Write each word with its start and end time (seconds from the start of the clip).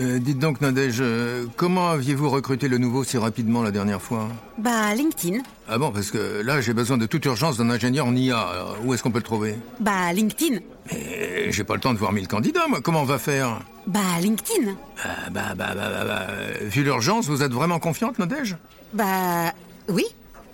Euh, 0.00 0.18
dites 0.18 0.38
donc, 0.38 0.62
Nadège, 0.62 0.96
euh, 1.00 1.44
comment 1.56 1.90
aviez-vous 1.90 2.30
recruté 2.30 2.68
le 2.68 2.78
nouveau 2.78 3.04
si 3.04 3.18
rapidement 3.18 3.62
la 3.62 3.70
dernière 3.70 4.00
fois 4.00 4.28
Bah, 4.56 4.94
LinkedIn. 4.94 5.40
Ah 5.68 5.76
bon, 5.78 5.90
parce 5.90 6.10
que 6.10 6.40
là, 6.42 6.62
j'ai 6.62 6.72
besoin 6.72 6.96
de 6.96 7.04
toute 7.04 7.24
urgence 7.26 7.58
d'un 7.58 7.68
ingénieur 7.68 8.06
en 8.06 8.16
IA. 8.16 8.38
Alors, 8.38 8.78
où 8.82 8.94
est-ce 8.94 9.02
qu'on 9.02 9.10
peut 9.10 9.18
le 9.18 9.24
trouver 9.24 9.56
Bah, 9.78 10.12
LinkedIn. 10.14 10.60
Et 10.90 11.52
J'ai 11.52 11.64
pas 11.64 11.74
le 11.74 11.80
temps 11.80 11.92
de 11.92 11.98
voir 11.98 12.12
mille 12.12 12.28
candidats, 12.28 12.66
moi. 12.66 12.80
Comment 12.80 13.02
on 13.02 13.04
va 13.04 13.18
faire 13.18 13.60
Bah, 13.86 14.00
LinkedIn. 14.22 14.74
Ah, 15.04 15.28
bah, 15.30 15.54
bah, 15.54 15.72
bah, 15.74 15.90
bah, 15.90 16.04
bah, 16.06 16.26
euh, 16.30 16.54
Vu 16.62 16.82
l'urgence, 16.82 17.26
vous 17.26 17.42
êtes 17.42 17.52
vraiment 17.52 17.78
confiante, 17.78 18.18
Nadège 18.18 18.56
Bah, 18.94 19.52
oui. 19.88 20.04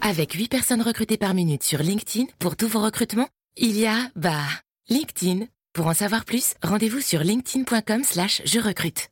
Avec 0.01 0.33
8 0.33 0.49
personnes 0.49 0.83
recrutées 0.83 1.19
par 1.19 1.35
minute 1.35 1.63
sur 1.63 1.79
LinkedIn 1.79 2.27
pour 2.41 2.57
tous 2.57 2.69
vos 2.69 2.81
recrutements, 2.83 3.29
il 3.57 3.77
y 3.79 3.87
a, 3.87 3.97
bah, 4.17 4.43
LinkedIn. 4.89 5.47
Pour 5.73 5.87
en 5.87 5.95
savoir 5.95 6.25
plus, 6.25 6.55
rendez-vous 6.63 7.01
sur 7.01 7.23
linkedin.com 7.23 8.03
slash 8.03 8.43
je 8.45 8.59
recrute. 8.59 9.09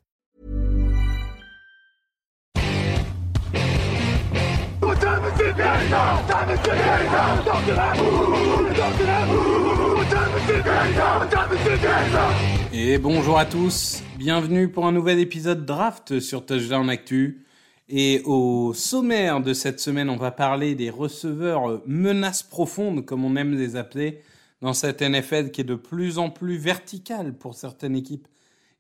Et 12.72 12.98
bonjour 12.98 13.38
à 13.38 13.44
tous, 13.44 14.02
bienvenue 14.16 14.70
pour 14.70 14.86
un 14.86 14.92
nouvel 14.92 15.18
épisode 15.18 15.66
Draft 15.66 16.18
sur 16.20 16.46
Touchdown 16.46 16.88
Actu. 16.88 17.44
Et 17.90 18.22
au 18.24 18.72
sommaire 18.72 19.42
de 19.42 19.52
cette 19.52 19.80
semaine, 19.80 20.08
on 20.08 20.16
va 20.16 20.30
parler 20.30 20.74
des 20.74 20.88
receveurs 20.88 21.82
menaces 21.86 22.42
profondes, 22.42 23.04
comme 23.04 23.22
on 23.24 23.36
aime 23.36 23.54
les 23.54 23.76
appeler, 23.76 24.22
dans 24.62 24.72
cette 24.72 25.02
NFL 25.02 25.50
qui 25.50 25.60
est 25.60 25.64
de 25.64 25.74
plus 25.74 26.16
en 26.16 26.30
plus 26.30 26.56
verticale 26.56 27.34
pour 27.34 27.54
certaines 27.54 27.96
équipes 27.96 28.28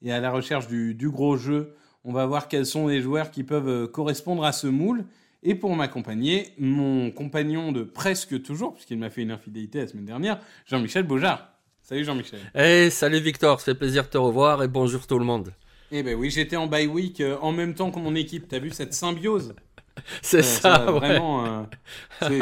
et 0.00 0.12
à 0.12 0.20
la 0.20 0.30
recherche 0.30 0.66
du, 0.66 0.94
du 0.94 1.10
gros 1.10 1.36
jeu. 1.36 1.74
On 2.04 2.12
va 2.12 2.24
voir 2.24 2.48
quels 2.48 2.66
sont 2.66 2.86
les 2.86 3.02
joueurs 3.02 3.30
qui 3.30 3.44
peuvent 3.44 3.88
correspondre 3.88 4.44
à 4.44 4.52
ce 4.52 4.66
moule. 4.66 5.04
Et 5.46 5.54
pour 5.54 5.76
m'accompagner, 5.76 6.54
mon 6.58 7.10
compagnon 7.10 7.70
de 7.70 7.82
presque 7.82 8.42
toujours, 8.42 8.72
puisqu'il 8.74 8.98
m'a 8.98 9.10
fait 9.10 9.22
une 9.22 9.30
infidélité 9.30 9.80
la 9.80 9.86
semaine 9.86 10.06
dernière, 10.06 10.40
Jean-Michel 10.66 11.02
Beaujard. 11.02 11.48
Salut 11.82 12.02
Jean-Michel. 12.04 12.40
Hey, 12.54 12.90
salut 12.90 13.20
Victor, 13.20 13.60
ça 13.60 13.66
fait 13.66 13.74
plaisir 13.78 14.04
de 14.04 14.08
te 14.08 14.16
revoir 14.16 14.62
et 14.62 14.68
bonjour 14.68 15.06
tout 15.06 15.18
le 15.18 15.24
monde. 15.26 15.52
Eh 15.92 16.02
ben 16.02 16.16
oui, 16.16 16.30
j'étais 16.30 16.56
en 16.56 16.66
bye 16.66 16.86
week 16.86 17.20
euh, 17.20 17.36
en 17.42 17.52
même 17.52 17.74
temps 17.74 17.90
que 17.90 17.98
mon 17.98 18.14
équipe. 18.14 18.48
T'as 18.48 18.58
vu 18.58 18.70
cette 18.70 18.94
symbiose? 18.94 19.54
C'est 20.22 20.38
Euh, 20.38 20.42
ça, 20.42 20.86
ouais. 20.92 20.98
Vraiment, 20.98 21.44
euh, 21.44 21.62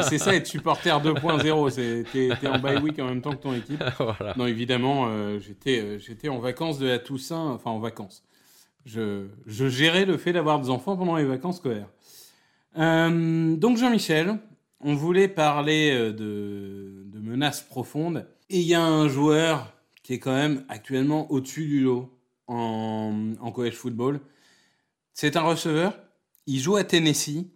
c'est- 0.03 0.17
ça 0.17 0.33
être 0.33 0.47
supporter 0.47 0.97
2.0. 1.01 1.69
c'est- 1.69 2.05
T'es 2.11 2.47
en 2.47 2.57
bye 2.59 2.77
week 2.81 2.97
en 2.99 3.05
même 3.05 3.21
temps 3.21 3.31
que 3.35 3.41
ton 3.43 3.53
équipe. 3.53 3.83
Voilà. 3.99 4.33
Non, 4.37 4.47
évidemment, 4.47 5.07
euh, 5.09 5.39
j'étais 5.39 5.99
j'étais 5.99 6.29
en 6.29 6.39
vacances 6.39 6.79
de 6.79 6.87
la 6.87 6.99
Toussaint, 6.99 7.49
enfin 7.51 7.69
en 7.71 7.79
vacances. 7.79 8.23
Je, 8.85 9.27
je 9.45 9.67
gérais 9.67 10.05
le 10.05 10.17
fait 10.17 10.31
d'avoir 10.33 10.59
des 10.61 10.69
enfants 10.69 10.95
pendant 10.97 11.15
les 11.17 11.25
vacances 11.25 11.57
scolaires. 11.57 11.87
Euh, 12.77 13.55
donc 13.55 13.77
Jean-Michel, 13.77 14.39
on 14.79 14.95
voulait 14.95 15.27
parler 15.27 15.91
euh, 15.91 16.11
de, 16.11 17.19
menaces 17.19 17.61
profondes. 17.61 18.27
Et 18.49 18.59
il 18.59 18.67
y 18.67 18.73
a 18.73 18.83
un 18.83 19.07
joueur 19.07 19.73
qui 20.03 20.13
est 20.13 20.19
quand 20.19 20.33
même 20.33 20.65
actuellement 20.69 21.31
au-dessus 21.31 21.65
du 21.65 21.81
lot 21.81 22.11
en, 22.47 23.51
college 23.53 23.73
football. 23.73 24.19
C'est 25.13 25.37
un 25.37 25.41
receveur. 25.41 25.97
Il 26.45 26.59
joue 26.59 26.75
à 26.75 26.83
Tennessee. 26.83 27.47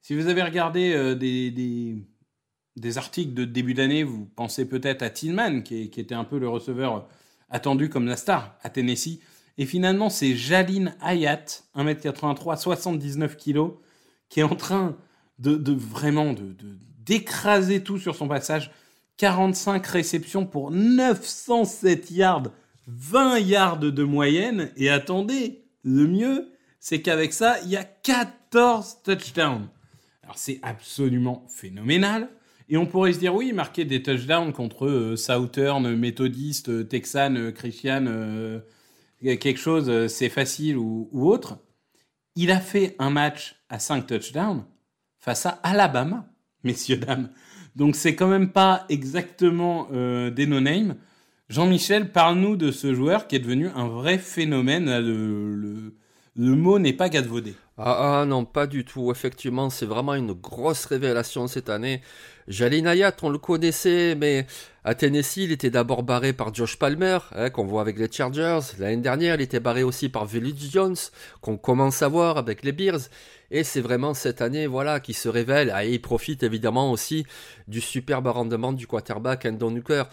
Si 0.00 0.14
vous 0.14 0.28
avez 0.28 0.42
regardé 0.42 0.92
euh, 0.92 1.14
des, 1.14 2.98
articles 2.98 3.34
de 3.34 3.44
début 3.44 3.74
d'année, 3.74 4.04
vous 4.04 4.24
pensez 4.24 4.66
peut-être 4.66 5.02
à 5.02 5.10
Tillman, 5.10 5.62
qui, 5.62 5.90
qui 5.90 6.00
était 6.00 6.14
un 6.14 6.24
peu 6.24 6.38
le 6.38 6.48
receveur 6.48 7.08
attendu 7.50 7.88
comme 7.88 8.06
la 8.06 8.16
star 8.16 8.56
à 8.62 8.70
Tennessee. 8.70 9.18
Et 9.58 9.66
finalement, 9.66 10.08
c'est 10.08 10.36
Jaline 10.36 10.94
Hayat, 11.02 11.44
1m83, 11.76 12.58
79 12.58 13.36
kg, 13.36 13.72
qui 14.30 14.40
est 14.40 14.44
en 14.44 14.54
train 14.54 14.96
de, 15.38 15.72
vraiment 15.72 16.32
de, 16.32 16.54
d'écraser 17.04 17.82
tout 17.82 17.98
sur 17.98 18.14
son 18.16 18.28
passage. 18.28 18.70
45 19.18 19.86
réceptions 19.86 20.46
pour 20.46 20.70
907 20.70 22.10
yards, 22.10 22.50
20 22.86 23.38
yards 23.40 23.78
de 23.78 24.02
moyenne. 24.02 24.70
Et 24.76 24.88
attendez, 24.88 25.62
le 25.82 26.06
mieux, 26.06 26.52
c'est 26.78 27.02
qu'avec 27.02 27.34
ça, 27.34 27.58
il 27.64 27.70
y 27.70 27.76
a 27.76 27.84
14 27.84 29.02
touchdowns. 29.04 29.68
Alors 30.22 30.38
c'est 30.38 30.58
absolument 30.62 31.44
phénoménal. 31.48 32.30
Et 32.70 32.76
on 32.76 32.86
pourrait 32.86 33.12
se 33.12 33.18
dire, 33.18 33.34
oui, 33.34 33.52
marquer 33.52 33.84
des 33.84 34.00
touchdowns 34.00 34.52
contre 34.52 34.86
euh, 34.86 35.16
Southern, 35.16 35.96
Méthodiste, 35.96 36.88
Texan, 36.88 37.50
Christian, 37.52 38.06
euh, 38.06 38.60
quelque 39.22 39.58
chose, 39.58 39.90
euh, 39.90 40.06
c'est 40.06 40.28
facile 40.28 40.78
ou 40.78 41.08
autre. 41.12 41.58
Il 42.36 42.50
a 42.50 42.60
fait 42.60 42.96
un 42.98 43.10
match 43.10 43.56
à 43.68 43.78
5 43.78 44.06
touchdowns 44.06 44.64
face 45.18 45.46
à 45.46 45.60
Alabama, 45.62 46.26
messieurs, 46.64 46.96
dames. 46.96 47.30
Donc 47.76 47.96
c'est 47.96 48.14
quand 48.14 48.28
même 48.28 48.50
pas 48.50 48.84
exactement 48.88 49.88
euh, 49.92 50.30
des 50.30 50.46
no-name. 50.46 50.96
Jean-Michel, 51.48 52.12
parle-nous 52.12 52.56
de 52.56 52.70
ce 52.70 52.94
joueur 52.94 53.26
qui 53.26 53.36
est 53.36 53.40
devenu 53.40 53.68
un 53.68 53.88
vrai 53.88 54.18
phénomène. 54.18 54.88
Le 56.36 56.54
mot 56.54 56.78
n'est 56.78 56.92
pas 56.92 57.08
galvaudé. 57.08 57.54
Ah, 57.76 58.20
ah, 58.20 58.26
non, 58.26 58.44
pas 58.44 58.66
du 58.66 58.84
tout. 58.84 59.10
Effectivement, 59.10 59.70
c'est 59.70 59.86
vraiment 59.86 60.14
une 60.14 60.32
grosse 60.32 60.84
révélation 60.84 61.46
cette 61.48 61.70
année. 61.70 62.02
Jalin 62.46 62.86
Hayat, 62.86 63.16
on 63.22 63.30
le 63.30 63.38
connaissait, 63.38 64.14
mais 64.14 64.46
à 64.84 64.94
Tennessee, 64.94 65.38
il 65.38 65.52
était 65.52 65.70
d'abord 65.70 66.02
barré 66.02 66.32
par 66.32 66.54
Josh 66.54 66.78
Palmer, 66.78 67.18
hein, 67.34 67.48
qu'on 67.50 67.64
voit 67.64 67.80
avec 67.80 67.98
les 67.98 68.10
Chargers. 68.10 68.60
L'année 68.78 69.02
dernière, 69.02 69.36
il 69.36 69.40
était 69.40 69.60
barré 69.60 69.82
aussi 69.82 70.08
par 70.08 70.26
Village 70.26 70.70
Jones, 70.70 70.96
qu'on 71.40 71.56
commence 71.56 72.02
à 72.02 72.08
voir 72.08 72.38
avec 72.38 72.64
les 72.64 72.72
Bears. 72.72 73.00
Et 73.50 73.64
c'est 73.64 73.80
vraiment 73.80 74.14
cette 74.14 74.42
année, 74.42 74.66
voilà, 74.66 75.00
qui 75.00 75.14
se 75.14 75.28
révèle. 75.28 75.72
Ah, 75.74 75.84
et 75.84 75.92
il 75.92 76.02
profite 76.02 76.42
évidemment 76.42 76.92
aussi 76.92 77.24
du 77.66 77.80
superbe 77.80 78.26
rendement 78.26 78.72
du 78.72 78.86
quarterback 78.86 79.46
Endon 79.46 79.74
Hooker. 79.76 80.04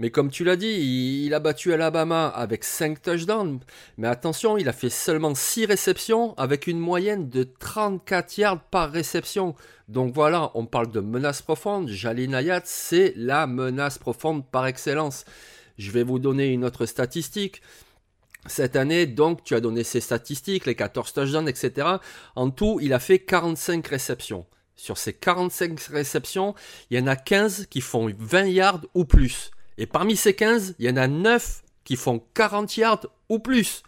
Mais 0.00 0.10
comme 0.10 0.30
tu 0.30 0.44
l'as 0.44 0.56
dit, 0.56 1.24
il, 1.26 1.34
a 1.34 1.40
battu 1.40 1.74
Alabama 1.74 2.26
avec 2.26 2.64
5 2.64 3.02
touchdowns. 3.02 3.60
Mais 3.98 4.08
attention, 4.08 4.56
il 4.56 4.66
a 4.66 4.72
fait 4.72 4.88
seulement 4.88 5.34
6 5.34 5.66
réceptions 5.66 6.32
avec 6.38 6.66
une 6.66 6.78
moyenne 6.78 7.28
de 7.28 7.44
34 7.44 8.38
yards 8.38 8.64
par 8.70 8.90
réception. 8.90 9.54
Donc 9.88 10.14
voilà, 10.14 10.52
on 10.54 10.64
parle 10.64 10.90
de 10.90 11.00
menace 11.00 11.42
profonde. 11.42 11.88
Jalin 11.88 12.32
Hayat, 12.32 12.62
c'est 12.64 13.12
la 13.14 13.46
menace 13.46 13.98
profonde 13.98 14.50
par 14.50 14.66
excellence. 14.66 15.26
Je 15.76 15.90
vais 15.90 16.02
vous 16.02 16.18
donner 16.18 16.46
une 16.48 16.64
autre 16.64 16.86
statistique. 16.86 17.60
Cette 18.46 18.76
année, 18.76 19.04
donc, 19.04 19.44
tu 19.44 19.54
as 19.54 19.60
donné 19.60 19.84
ces 19.84 20.00
statistiques, 20.00 20.64
les 20.64 20.76
14 20.76 21.12
touchdowns, 21.12 21.46
etc. 21.46 21.86
En 22.36 22.48
tout, 22.48 22.78
il 22.80 22.94
a 22.94 23.00
fait 23.00 23.18
45 23.18 23.86
réceptions. 23.86 24.46
Sur 24.76 24.96
ces 24.96 25.12
45 25.12 25.78
réceptions, 25.90 26.54
il 26.88 26.98
y 26.98 27.02
en 27.02 27.06
a 27.06 27.16
15 27.16 27.66
qui 27.66 27.82
font 27.82 28.10
20 28.18 28.44
yards 28.46 28.80
ou 28.94 29.04
plus. 29.04 29.50
Et 29.80 29.86
parmi 29.86 30.14
ces 30.14 30.34
15, 30.34 30.74
il 30.78 30.84
y 30.84 30.90
en 30.90 30.96
a 30.98 31.08
9 31.08 31.62
qui 31.84 31.96
font 31.96 32.22
40 32.34 32.76
yards 32.76 33.06
ou 33.30 33.38
plus. 33.38 33.82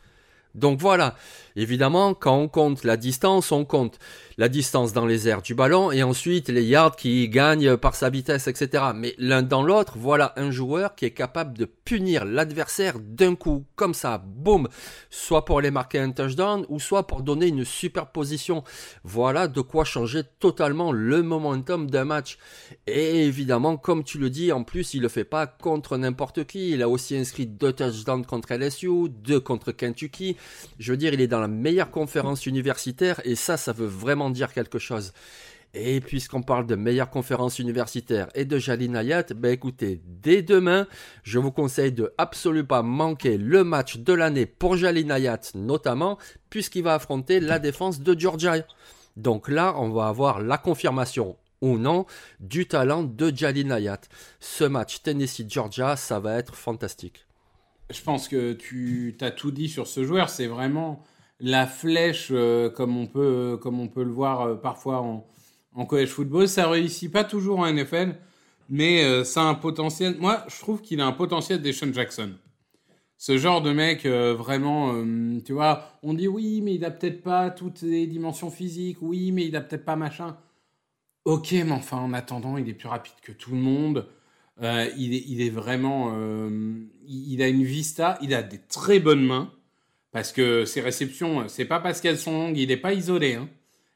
Donc 0.55 0.79
voilà, 0.81 1.15
évidemment, 1.57 2.15
quand 2.15 2.37
on 2.37 2.49
compte 2.49 2.85
la 2.85 2.97
distance, 2.97 3.53
on 3.53 3.65
compte 3.65 3.99
la 4.39 4.49
distance 4.49 4.93
dans 4.93 5.07
les 5.07 5.29
airs 5.29 5.43
du 5.43 5.55
ballon 5.55 5.93
et 5.93 6.03
ensuite 6.03 6.49
les 6.49 6.65
yards 6.65 6.97
qui 6.97 7.29
gagnent 7.29 7.77
par 7.77 7.95
sa 7.95 8.11
vitesse, 8.11 8.49
etc. 8.49 8.85
Mais 8.95 9.15
l'un 9.19 9.43
dans 9.43 9.63
l'autre, 9.63 9.95
voilà 9.97 10.33
un 10.37 10.51
joueur 10.51 10.95
qui 10.95 11.05
est 11.05 11.11
capable 11.13 11.57
de 11.57 11.65
punir 11.65 12.25
l'adversaire 12.25 12.99
d'un 13.01 13.35
coup, 13.35 13.65
comme 13.77 13.95
ça, 13.95 14.19
boum, 14.19 14.69
soit 15.11 15.45
pour 15.45 15.59
aller 15.59 15.71
marquer 15.71 15.99
un 15.99 16.11
touchdown 16.11 16.67
ou 16.69 16.81
soit 16.81 17.07
pour 17.07 17.23
donner 17.23 17.47
une 17.47 17.65
superposition. 17.65 18.65
Voilà 19.05 19.49
de 19.49 19.61
quoi 19.61 19.85
changer 19.85 20.23
totalement 20.39 20.93
le 20.93 21.23
momentum 21.23 21.91
d'un 21.91 22.05
match. 22.05 22.39
Et 22.87 23.25
évidemment, 23.25 23.77
comme 23.77 24.05
tu 24.05 24.19
le 24.19 24.31
dis, 24.31 24.53
en 24.53 24.65
plus, 24.65 24.95
il 24.95 25.03
le 25.03 25.09
fait 25.09 25.25
pas 25.25 25.47
contre 25.47 25.97
n'importe 25.97 26.45
qui. 26.45 26.71
Il 26.71 26.83
a 26.83 26.89
aussi 26.89 27.17
inscrit 27.17 27.47
deux 27.47 27.73
touchdowns 27.73 28.27
contre 28.27 28.55
LSU, 28.55 29.09
deux 29.09 29.41
contre 29.41 29.73
Kentucky. 29.73 30.37
Je 30.79 30.93
veux 30.93 30.97
dire, 30.97 31.15
il 31.15 31.21
est 31.21 31.27
dans 31.27 31.41
la 31.41 31.49
meilleure 31.49 31.91
conférence 31.91 32.47
universitaire 32.47 33.21
et 33.25 33.35
ça, 33.35 33.57
ça 33.57 33.73
veut 33.73 33.87
vraiment 33.87 34.31
dire 34.31 34.53
quelque 34.53 34.79
chose. 34.79 35.13
Et 35.75 36.01
puisqu'on 36.01 36.43
parle 36.43 36.67
de 36.67 36.75
meilleure 36.75 37.09
conférence 37.09 37.59
universitaire 37.59 38.29
et 38.35 38.45
de 38.45 38.59
Jalin 38.59 38.95
Hayat, 38.95 39.29
ben 39.35 39.53
écoutez, 39.53 40.03
dès 40.05 40.43
demain, 40.43 40.87
je 41.23 41.39
vous 41.39 41.51
conseille 41.51 41.93
de 41.93 42.13
absolument 42.19 42.67
pas 42.67 42.83
manquer 42.83 43.39
le 43.39 43.65
match 43.65 43.97
de 43.97 44.13
l'année 44.13 44.45
pour 44.45 44.77
Jalin 44.77 45.09
Hayat 45.09 45.41
notamment, 45.55 46.19
puisqu'il 46.51 46.83
va 46.83 46.95
affronter 46.95 47.41
la 47.41 47.59
défense 47.59 48.01
de 48.01 48.19
Georgia. 48.19 48.57
Donc 49.17 49.49
là, 49.49 49.75
on 49.79 49.89
va 49.91 50.09
avoir 50.09 50.41
la 50.41 50.59
confirmation 50.59 51.37
ou 51.63 51.79
non 51.79 52.05
du 52.41 52.67
talent 52.67 53.03
de 53.03 53.33
Jalin 53.35 53.71
Hayat. 53.71 54.01
Ce 54.41 54.65
match 54.65 55.01
Tennessee-Georgia, 55.03 55.97
ça 55.97 56.21
va 56.21 56.37
être 56.37 56.55
fantastique. 56.55 57.25
Je 57.93 58.03
pense 58.03 58.27
que 58.29 58.53
tu 58.55 59.17
as 59.21 59.31
tout 59.31 59.51
dit 59.51 59.69
sur 59.69 59.87
ce 59.87 60.05
joueur. 60.05 60.31
C'est 60.31 60.47
vraiment 60.47 61.05
la 61.43 61.67
flèche, 61.67 62.29
euh, 62.31 62.71
comme, 62.71 62.97
on 62.97 63.07
peut, 63.07 63.59
comme 63.61 63.81
on 63.81 63.89
peut 63.89 64.05
le 64.05 64.13
voir 64.13 64.43
euh, 64.43 64.55
parfois 64.55 65.01
en, 65.01 65.87
college 65.87 66.09
football. 66.09 66.49
Ça 66.49 66.69
réussit 66.69 67.13
pas 67.13 67.25
toujours 67.25 67.59
en 67.59 67.71
NFL, 67.71 68.17
mais 68.71 69.05
euh, 69.05 69.25
ça 69.25 69.43
a 69.43 69.45
un 69.45 69.55
potentiel. 69.55 70.17
Moi, 70.19 70.45
je 70.49 70.59
trouve 70.61 70.81
qu'il 70.81 71.01
a 71.01 71.07
un 71.07 71.13
potentiel 71.13 71.61
des 71.61 71.73
Sean 71.73 71.93
Jackson. 71.93 72.33
Ce 73.19 73.39
genre 73.39 73.63
de 73.63 73.73
mec, 73.73 74.05
vraiment, 74.05 74.93
tu 75.45 75.53
vois, 75.53 75.85
on 76.03 76.13
dit 76.13 76.27
oui, 76.27 76.61
mais 76.61 76.75
il 76.75 76.85
a 76.85 76.91
peut-être 76.91 77.23
pas 77.23 77.51
toutes 77.51 77.83
les 77.83 78.09
dimensions 78.09 78.51
physiques, 78.51 78.99
oui, 79.01 79.31
mais 79.31 79.47
il 79.47 79.55
a 79.55 79.61
peut-être 79.61 79.85
pas 79.85 79.95
machin. 79.95 80.37
Ok, 81.25 81.53
mais 81.53 81.71
enfin, 81.71 81.99
en 81.99 82.15
attendant, 82.15 82.57
il 82.57 82.69
est 82.69 82.75
plus 82.75 82.89
rapide 82.89 83.15
que 83.23 83.31
tout 83.31 83.53
le 83.53 83.59
monde. 83.59 84.09
Euh, 84.61 84.89
il, 84.99 85.41
est, 85.41 85.51
vraiment. 85.51 86.13
Euh, 86.15 86.85
il 87.07 87.43
a 87.43 87.49
une 87.49 87.65
vista, 87.65 88.19
il 88.21 88.35
a 88.35 88.43
des 88.43 88.59
très 88.59 88.99
bonnes 89.01 89.25
mains. 89.25 89.53
Parce 90.13 90.31
que 90.31 90.67
ses 90.67 90.83
réceptions, 90.83 91.49
c'est 91.49 91.65
pas 91.65 91.81
parce 91.81 92.03
qu'elles 92.03 92.19
sont 92.19 92.33
longues, 92.33 92.59
il 92.59 92.69
n'est 92.69 92.77
pas 92.77 92.93
isolé. 92.93 93.35
Hein. 93.35 93.49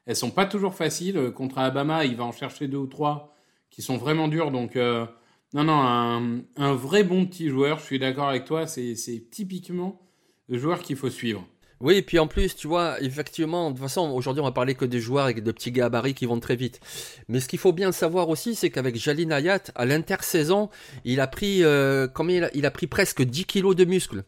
Elles 0.07 0.15
sont 0.15 0.31
pas 0.31 0.47
toujours 0.47 0.73
faciles. 0.73 1.31
Contre 1.35 1.59
Alabama, 1.59 2.05
il 2.05 2.15
va 2.15 2.23
en 2.23 2.31
chercher 2.31 2.67
deux 2.67 2.79
ou 2.79 2.87
trois 2.87 3.35
qui 3.69 3.83
sont 3.83 3.97
vraiment 3.97 4.27
durs. 4.27 4.49
Donc, 4.49 4.75
euh, 4.75 5.05
non, 5.53 5.63
non, 5.63 5.79
un, 5.79 6.41
un, 6.55 6.73
vrai 6.73 7.03
bon 7.03 7.27
petit 7.27 7.49
joueur, 7.49 7.77
je 7.79 7.85
suis 7.85 7.99
d'accord 7.99 8.29
avec 8.29 8.45
toi. 8.45 8.65
C'est 8.65 8.95
typiquement 9.29 10.01
le 10.49 10.57
joueur 10.57 10.81
qu'il 10.81 10.95
faut 10.95 11.11
suivre. 11.11 11.47
Oui, 11.79 11.95
et 11.95 12.01
puis 12.01 12.17
en 12.17 12.27
plus, 12.27 12.55
tu 12.55 12.67
vois, 12.67 12.99
effectivement, 13.01 13.69
de 13.69 13.75
toute 13.75 13.83
façon, 13.83 14.09
aujourd'hui, 14.09 14.41
on 14.41 14.45
va 14.45 14.51
parler 14.51 14.73
que 14.73 14.85
des 14.85 14.99
joueurs 14.99 15.25
avec 15.25 15.43
de 15.43 15.51
petits 15.51 15.71
gabarits 15.71 16.15
qui 16.15 16.25
vont 16.25 16.39
très 16.39 16.55
vite. 16.55 16.79
Mais 17.27 17.39
ce 17.39 17.47
qu'il 17.47 17.59
faut 17.59 17.73
bien 17.73 17.91
savoir 17.91 18.29
aussi, 18.29 18.55
c'est 18.55 18.71
qu'avec 18.71 18.95
Jalin 18.95 19.29
Hayat, 19.29 19.63
à 19.75 19.85
l'intersaison, 19.85 20.69
il 21.05 21.19
a 21.19 21.27
pris, 21.27 21.63
euh, 21.63 22.07
combien 22.07 22.37
il 22.37 22.43
a, 22.45 22.49
il 22.55 22.65
a 22.65 22.71
pris 22.71 22.87
presque 22.87 23.21
10 23.21 23.45
kilos 23.45 23.75
de 23.75 23.85
muscles. 23.85 24.23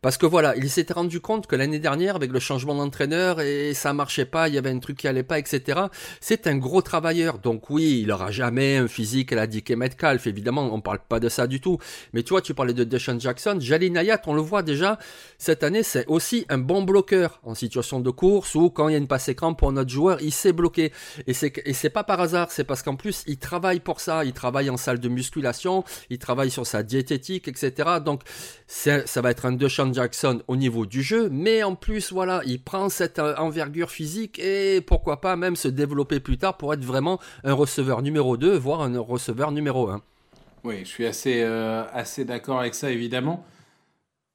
Parce 0.00 0.16
que 0.16 0.26
voilà, 0.26 0.56
il 0.56 0.70
s'était 0.70 0.92
rendu 0.92 1.20
compte 1.20 1.46
que 1.46 1.56
l'année 1.56 1.80
dernière, 1.80 2.16
avec 2.16 2.30
le 2.30 2.38
changement 2.38 2.74
d'entraîneur, 2.74 3.40
et 3.40 3.74
ça 3.74 3.92
marchait 3.92 4.24
pas, 4.24 4.48
il 4.48 4.54
y 4.54 4.58
avait 4.58 4.70
un 4.70 4.78
truc 4.78 4.96
qui 4.96 5.08
allait 5.08 5.22
pas, 5.22 5.38
etc. 5.38 5.80
C'est 6.20 6.46
un 6.46 6.56
gros 6.56 6.82
travailleur. 6.82 7.38
Donc 7.38 7.68
oui, 7.70 8.00
il 8.02 8.12
aura 8.12 8.30
jamais 8.30 8.76
un 8.76 8.88
physique 8.88 9.32
à 9.32 9.36
la 9.36 9.46
DK 9.46 9.70
Metcalf. 9.70 10.26
Évidemment, 10.26 10.72
on 10.72 10.80
parle 10.80 11.00
pas 11.08 11.18
de 11.20 11.28
ça 11.28 11.46
du 11.46 11.60
tout. 11.60 11.78
Mais 12.12 12.22
tu 12.22 12.30
vois, 12.30 12.42
tu 12.42 12.54
parlais 12.54 12.74
de 12.74 12.84
Deshaun 12.84 13.18
Jackson. 13.18 13.58
Jalin 13.60 13.96
Hayat, 13.96 14.22
on 14.26 14.34
le 14.34 14.40
voit 14.40 14.62
déjà, 14.62 14.98
cette 15.38 15.64
année, 15.64 15.82
c'est 15.82 16.06
aussi 16.06 16.46
un 16.48 16.58
bon 16.58 16.82
bloqueur 16.82 17.40
en 17.42 17.54
situation 17.54 18.00
de 18.00 18.10
course 18.10 18.54
ou 18.54 18.70
quand 18.70 18.88
il 18.88 18.92
y 18.92 18.94
a 18.94 18.98
une 18.98 19.08
passe 19.08 19.28
écran 19.28 19.54
pour 19.54 19.72
notre 19.72 19.90
joueur, 19.90 20.18
il 20.20 20.32
sait 20.32 20.52
bloquer. 20.52 20.92
Et 21.26 21.34
c'est, 21.34 21.52
et 21.64 21.72
c'est 21.72 21.90
pas 21.90 22.04
par 22.04 22.20
hasard, 22.20 22.50
c'est 22.50 22.64
parce 22.64 22.82
qu'en 22.82 22.96
plus, 22.96 23.24
il 23.26 23.38
travaille 23.38 23.80
pour 23.80 24.00
ça. 24.00 24.24
Il 24.24 24.32
travaille 24.32 24.70
en 24.70 24.76
salle 24.76 25.00
de 25.00 25.08
musculation, 25.08 25.84
il 26.10 26.18
travaille 26.18 26.50
sur 26.50 26.66
sa 26.66 26.82
diététique, 26.82 27.48
etc. 27.48 27.88
Donc, 28.04 28.22
ça 28.66 29.20
va 29.20 29.30
être 29.30 29.46
un 29.46 29.52
Deshaun 29.52 29.87
Jackson 29.92 30.42
au 30.48 30.56
niveau 30.56 30.86
du 30.86 31.02
jeu, 31.02 31.28
mais 31.30 31.62
en 31.62 31.74
plus, 31.74 32.12
voilà, 32.12 32.42
il 32.46 32.62
prend 32.62 32.88
cette 32.88 33.18
euh, 33.18 33.34
envergure 33.36 33.90
physique 33.90 34.38
et 34.38 34.80
pourquoi 34.80 35.20
pas 35.20 35.36
même 35.36 35.56
se 35.56 35.68
développer 35.68 36.20
plus 36.20 36.38
tard 36.38 36.56
pour 36.56 36.72
être 36.74 36.84
vraiment 36.84 37.18
un 37.44 37.52
receveur 37.52 38.02
numéro 38.02 38.36
2, 38.36 38.56
voire 38.56 38.82
un 38.82 38.98
receveur 38.98 39.52
numéro 39.52 39.88
1. 39.88 40.02
Oui, 40.64 40.80
je 40.80 40.88
suis 40.88 41.06
assez, 41.06 41.42
euh, 41.42 41.84
assez 41.92 42.24
d'accord 42.24 42.60
avec 42.60 42.74
ça, 42.74 42.90
évidemment. 42.90 43.44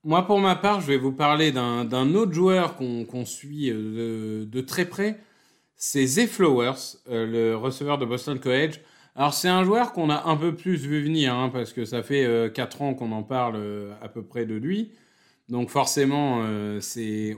Moi, 0.04 0.26
pour 0.26 0.40
ma 0.40 0.56
part, 0.56 0.82
je 0.82 0.88
vais 0.88 0.98
vous 0.98 1.12
parler 1.12 1.52
d'un 1.52 2.14
autre 2.16 2.34
joueur 2.34 2.76
qu'on 2.76 3.26
suit 3.26 3.70
euh, 3.70 4.46
de, 4.46 4.62
très 4.62 4.86
près. 4.86 5.20
C'est 5.76 6.06
Zay 6.06 6.28
Flowers, 6.28 6.98
le 7.10 7.56
receveur 7.56 7.98
de 7.98 8.06
Boston 8.06 8.40
College. 8.40 8.82
Alors, 9.16 9.34
c'est 9.34 9.48
un 9.48 9.64
joueur 9.64 9.94
qu'on 9.94 10.10
a 10.10 10.24
un 10.26 10.36
peu 10.36 10.56
plus 10.56 10.76
vu 10.76 11.04
venir, 11.04 11.34
hein, 11.34 11.50
parce 11.50 11.72
que 11.72 11.86
ça 11.86 12.04
fait 12.04 12.52
4 12.54 12.82
ans 12.82 12.94
qu'on 12.94 13.12
en 13.12 13.24
parle 13.24 13.62
à 14.02 14.10
peu 14.10 14.24
près 14.24 14.46
de 14.46 14.56
lui. 14.56 14.92
Donc 15.50 15.70
forcément, 15.70 16.44
euh, 16.46 16.80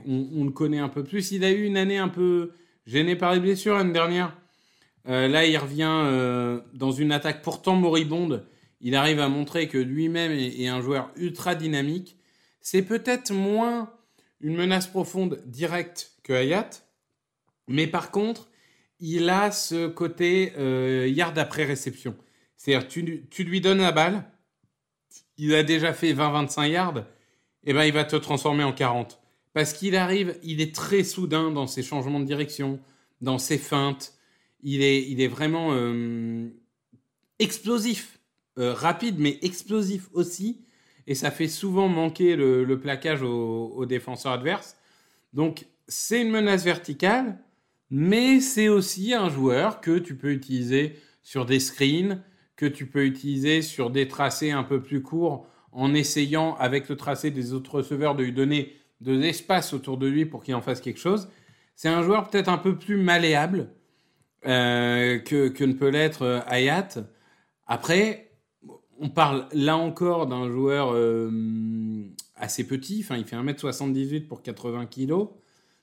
on, 0.06 0.44
le 0.44 0.50
connaît 0.50 0.78
un 0.78 0.88
peu 0.88 1.02
plus. 1.02 1.32
Il 1.32 1.44
a 1.44 1.50
eu 1.50 1.64
une 1.64 1.76
année 1.76 1.98
un 1.98 2.08
peu 2.08 2.52
gênée 2.86 3.16
par 3.16 3.34
les 3.34 3.40
blessures 3.40 3.76
l'année 3.76 3.92
dernière. 3.92 4.36
Euh, 5.08 5.28
là, 5.28 5.44
il 5.44 5.56
revient 5.56 6.02
euh, 6.04 6.60
dans 6.72 6.92
une 6.92 7.12
attaque 7.12 7.42
pourtant 7.42 7.74
moribonde. 7.74 8.46
Il 8.80 8.94
arrive 8.94 9.20
à 9.20 9.28
montrer 9.28 9.68
que 9.68 9.78
lui-même 9.78 10.32
est, 10.32 10.68
un 10.68 10.80
joueur 10.80 11.10
ultra 11.16 11.54
dynamique. 11.54 12.16
C'est 12.60 12.82
peut-être 12.82 13.32
moins 13.32 13.92
une 14.40 14.56
menace 14.56 14.86
profonde 14.86 15.42
directe 15.46 16.12
que 16.22 16.32
Hayat, 16.32 16.70
mais 17.68 17.86
par 17.86 18.10
contre, 18.10 18.48
il 19.00 19.28
a 19.30 19.50
ce 19.50 19.86
côté 19.86 20.52
yard 21.08 21.38
après 21.38 21.64
réception. 21.64 22.16
C'est-à-dire, 22.56 22.88
tu, 22.88 23.26
tu 23.30 23.44
lui 23.44 23.60
donnes 23.60 23.80
la 23.80 23.92
balle, 23.92 24.24
il 25.38 25.54
a 25.54 25.62
déjà 25.62 25.92
fait 25.92 26.12
20-25 26.12 26.68
yards 26.68 27.04
eh 27.66 27.72
ben, 27.72 27.84
il 27.84 27.92
va 27.92 28.04
te 28.04 28.16
transformer 28.16 28.64
en 28.64 28.72
40. 28.72 29.20
Parce 29.52 29.72
qu'il 29.72 29.96
arrive, 29.96 30.38
il 30.42 30.60
est 30.60 30.74
très 30.74 31.02
soudain 31.02 31.50
dans 31.50 31.66
ses 31.66 31.82
changements 31.82 32.20
de 32.20 32.24
direction, 32.24 32.78
dans 33.20 33.38
ses 33.38 33.58
feintes. 33.58 34.14
Il 34.62 34.82
est, 34.82 35.02
il 35.02 35.20
est 35.20 35.28
vraiment 35.28 35.72
euh, 35.72 36.48
explosif. 37.38 38.16
Euh, 38.58 38.72
rapide, 38.72 39.16
mais 39.18 39.38
explosif 39.42 40.08
aussi. 40.14 40.62
Et 41.06 41.14
ça 41.14 41.30
fait 41.30 41.48
souvent 41.48 41.88
manquer 41.88 42.36
le, 42.36 42.78
plaquage 42.80 43.22
aux, 43.22 43.84
défenseurs 43.84 44.32
adverses. 44.32 44.76
Donc, 45.34 45.66
c'est 45.88 46.22
une 46.22 46.30
menace 46.30 46.64
verticale, 46.64 47.38
mais 47.90 48.40
c'est 48.40 48.68
aussi 48.68 49.12
un 49.12 49.28
joueur 49.28 49.80
que 49.80 49.98
tu 49.98 50.16
peux 50.16 50.32
utiliser 50.32 50.96
sur 51.22 51.44
des 51.44 51.60
screens, 51.60 52.22
que 52.56 52.66
tu 52.66 52.86
peux 52.86 53.04
utiliser 53.04 53.60
sur 53.60 53.90
des 53.90 54.08
tracés 54.08 54.52
un 54.52 54.64
peu 54.64 54.82
plus 54.82 55.02
courts 55.02 55.46
en 55.76 55.92
essayant, 55.92 56.56
avec 56.56 56.88
le 56.88 56.96
tracé 56.96 57.30
des 57.30 57.52
autres 57.52 57.76
receveurs, 57.76 58.16
de 58.16 58.24
lui 58.24 58.32
donner 58.32 58.72
de 59.02 59.12
l'espace 59.12 59.74
autour 59.74 59.98
de 59.98 60.06
lui 60.06 60.24
pour 60.24 60.42
qu'il 60.42 60.54
en 60.54 60.62
fasse 60.62 60.80
quelque 60.80 60.98
chose. 60.98 61.28
C'est 61.76 61.88
un 61.88 62.02
joueur 62.02 62.30
peut-être 62.30 62.48
un 62.48 62.56
peu 62.56 62.78
plus 62.78 62.96
malléable 62.96 63.68
euh, 64.46 65.18
que, 65.18 65.64
ne 65.64 65.74
peut 65.74 65.90
l'être 65.90 66.22
euh, 66.22 66.40
Hayat. 66.46 66.88
Après, 67.66 68.30
on 68.98 69.10
parle 69.10 69.46
là 69.52 69.76
encore 69.76 70.26
d'un 70.26 70.50
joueur 70.50 70.94
euh, 70.94 71.30
assez 72.36 72.66
petit. 72.66 73.02
Enfin, 73.04 73.18
il 73.18 73.26
fait 73.26 73.36
1m78 73.36 74.26
pour 74.26 74.40
80 74.42 74.86
kg. 74.86 75.28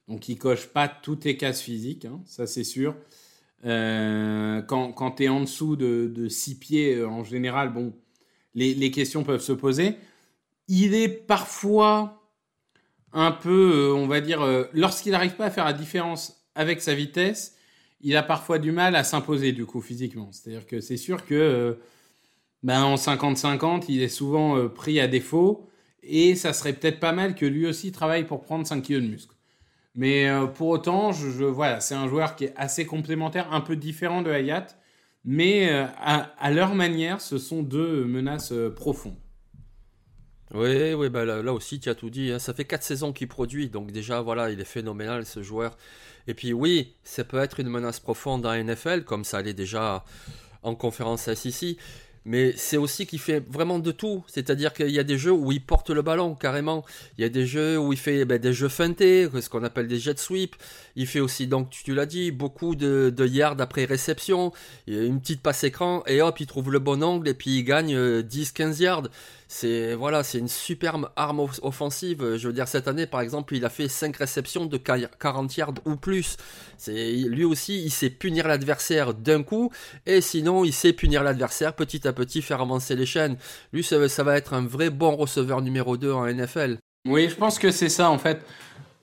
Donc, 0.07 0.27
il 0.27 0.39
coche 0.39 0.65
pas 0.65 0.87
toutes 0.87 1.23
les 1.25 1.37
cases 1.37 1.61
physiques, 1.61 2.05
hein, 2.05 2.19
ça 2.25 2.47
c'est 2.47 2.63
sûr. 2.63 2.95
quand 3.63 4.91
quand 4.91 5.11
tu 5.11 5.23
es 5.23 5.29
en 5.29 5.41
dessous 5.41 5.75
de, 5.75 6.11
de 6.13 6.27
6 6.27 6.59
pieds, 6.59 7.03
en 7.05 7.23
général, 7.23 7.71
bon, 7.71 7.93
les, 8.55 8.91
questions 8.91 9.23
peuvent 9.23 9.41
se 9.41 9.53
poser. 9.53 9.95
Il 10.67 10.93
est 10.93 11.09
parfois 11.09 12.21
un 13.11 13.31
peu, 13.31 13.71
euh, 13.73 13.93
on 13.93 14.07
va 14.07 14.21
dire, 14.21 14.41
euh, 14.41 14.65
lorsqu'il 14.73 15.11
n'arrive 15.11 15.35
pas 15.35 15.45
à 15.45 15.51
faire 15.51 15.65
la 15.65 15.73
différence 15.73 16.47
avec 16.55 16.81
sa 16.81 16.93
vitesse, 16.93 17.55
il 18.01 18.15
a 18.17 18.23
parfois 18.23 18.59
du 18.59 18.71
mal 18.71 18.95
à 18.95 19.03
s'imposer 19.03 19.51
du 19.51 19.65
coup 19.65 19.81
physiquement. 19.81 20.29
C'est-à-dire 20.31 20.65
que 20.65 20.81
c'est 20.81 20.97
sûr 20.97 21.25
que 21.25 21.33
euh, 21.33 21.73
ben, 22.63 22.83
en 22.83 22.95
50-50, 22.95 23.85
il 23.89 24.01
est 24.01 24.09
souvent 24.09 24.67
pris 24.69 24.99
à 24.99 25.07
défaut 25.07 25.69
et 26.01 26.35
ça 26.35 26.53
serait 26.53 26.73
peut-être 26.73 26.99
pas 26.99 27.11
mal 27.11 27.35
que 27.35 27.45
lui 27.45 27.67
aussi 27.67 27.91
travaille 27.91 28.25
pour 28.25 28.41
prendre 28.41 28.65
5 28.65 28.81
kg 28.81 28.95
de 28.95 29.07
muscle. 29.07 29.35
Mais 29.95 30.27
pour 30.55 30.69
autant, 30.69 31.11
je, 31.11 31.43
voilà, 31.43 31.79
c'est 31.79 31.93
un 31.93 32.07
joueur 32.07 32.35
qui 32.35 32.45
est 32.45 32.53
assez 32.55 32.85
complémentaire, 32.85 33.53
un 33.53 33.61
peu 33.61 33.75
différent 33.75 34.21
de 34.21 34.31
Hayat 34.31 34.67
mais 35.25 35.71
euh, 35.71 35.85
à, 35.97 36.51
leur 36.51 36.75
manière, 36.75 37.21
ce 37.21 37.37
sont 37.37 37.63
deux 37.63 38.05
menaces 38.05 38.51
euh, 38.51 38.69
profondes. 38.69 39.15
Oui, 40.53 40.93
oui 40.93 41.09
bah 41.09 41.25
là, 41.25 41.53
aussi, 41.53 41.79
tu 41.79 41.89
as 41.89 41.95
tout 41.95 42.09
dit. 42.09 42.31
Hein. 42.31 42.39
Ça 42.39 42.53
fait 42.53 42.65
quatre 42.65 42.83
saisons 42.83 43.13
qu'il 43.13 43.27
produit, 43.27 43.69
donc 43.69 43.91
déjà, 43.91 44.21
voilà, 44.21 44.51
il 44.51 44.59
est 44.59 44.65
phénoménal 44.65 45.25
ce 45.25 45.41
joueur. 45.41 45.77
Et 46.27 46.33
puis 46.33 46.53
oui, 46.53 46.93
ça 47.03 47.23
peut 47.23 47.39
être 47.39 47.59
une 47.59 47.69
menace 47.69 47.99
profonde 47.99 48.43
dans 48.43 48.53
NFL, 48.53 49.03
comme 49.03 49.23
ça 49.23 49.37
allait 49.37 49.53
déjà 49.53 50.03
en 50.61 50.75
conférence 50.75 51.33
SEC. 51.33 51.77
Mais 52.25 52.53
c'est 52.55 52.77
aussi 52.77 53.05
qu'il 53.05 53.19
fait 53.19 53.43
vraiment 53.49 53.79
de 53.79 53.91
tout. 53.91 54.23
C'est-à-dire 54.27 54.73
qu'il 54.73 54.91
y 54.91 54.99
a 54.99 55.03
des 55.03 55.17
jeux 55.17 55.31
où 55.31 55.51
il 55.51 55.61
porte 55.61 55.89
le 55.89 56.01
ballon 56.01 56.35
carrément. 56.35 56.85
Il 57.17 57.21
y 57.21 57.25
a 57.25 57.29
des 57.29 57.45
jeux 57.45 57.77
où 57.77 57.93
il 57.93 57.99
fait 57.99 58.25
ben, 58.25 58.39
des 58.39 58.53
jeux 58.53 58.69
feintés, 58.69 59.29
ce 59.39 59.49
qu'on 59.49 59.63
appelle 59.63 59.87
des 59.87 59.99
jet 59.99 60.17
sweeps. 60.17 60.57
Il 60.95 61.07
fait 61.07 61.19
aussi, 61.19 61.47
donc 61.47 61.69
tu, 61.69 61.93
l'as 61.93 62.05
dit, 62.05 62.31
beaucoup 62.31 62.75
de, 62.75 63.13
de, 63.15 63.27
yards 63.27 63.59
après 63.59 63.85
réception. 63.85 64.53
Une 64.87 65.19
petite 65.19 65.41
passe 65.41 65.63
écran 65.63 66.03
et 66.07 66.21
hop, 66.21 66.39
il 66.39 66.47
trouve 66.47 66.71
le 66.71 66.79
bon 66.79 67.03
angle 67.03 67.27
et 67.27 67.33
puis 67.33 67.57
il 67.57 67.63
gagne 67.63 67.95
10-15 67.95 68.61
euh, 68.61 68.83
yards. 68.83 69.09
C'est 69.55 69.93
voilà, 69.93 70.23
c'est 70.23 70.39
une 70.39 70.47
superbe 70.47 71.11
arme 71.15 71.45
offensive. 71.61 72.37
Je 72.37 72.47
veux 72.47 72.53
dire, 72.53 72.67
cette 72.67 72.87
année, 72.87 73.05
par 73.05 73.21
exemple, 73.21 73.55
il 73.55 73.63
a 73.65 73.69
fait 73.69 73.87
5 73.87 74.15
réceptions 74.17 74.65
de 74.65 74.77
40 74.77 75.57
yards 75.57 75.75
ou 75.85 75.95
plus. 75.95 76.37
C'est 76.77 77.11
lui 77.11 77.43
aussi, 77.43 77.83
il 77.83 77.91
sait 77.91 78.09
punir 78.09 78.47
l'adversaire 78.47 79.13
d'un 79.13 79.43
coup, 79.43 79.71
et 80.07 80.21
sinon, 80.21 80.65
il 80.65 80.73
sait 80.73 80.91
punir 80.91 81.21
l'adversaire 81.21 81.75
petit 81.75 82.01
petit, 82.13 82.41
faire 82.41 82.61
avancer 82.61 82.95
les 82.95 83.05
chaînes. 83.05 83.37
Lui, 83.71 83.83
ça, 83.83 84.23
va 84.23 84.37
être 84.37 84.53
un 84.53 84.65
vrai 84.65 84.89
bon 84.89 85.15
receveur 85.15 85.61
numéro 85.61 85.97
2 85.97 86.11
en 86.11 86.25
NFL. 86.25 86.77
Oui, 87.05 87.27
je 87.29 87.35
pense 87.35 87.59
que 87.59 87.71
c'est 87.71 87.89
ça 87.89 88.09
en 88.09 88.17
fait. 88.17 88.45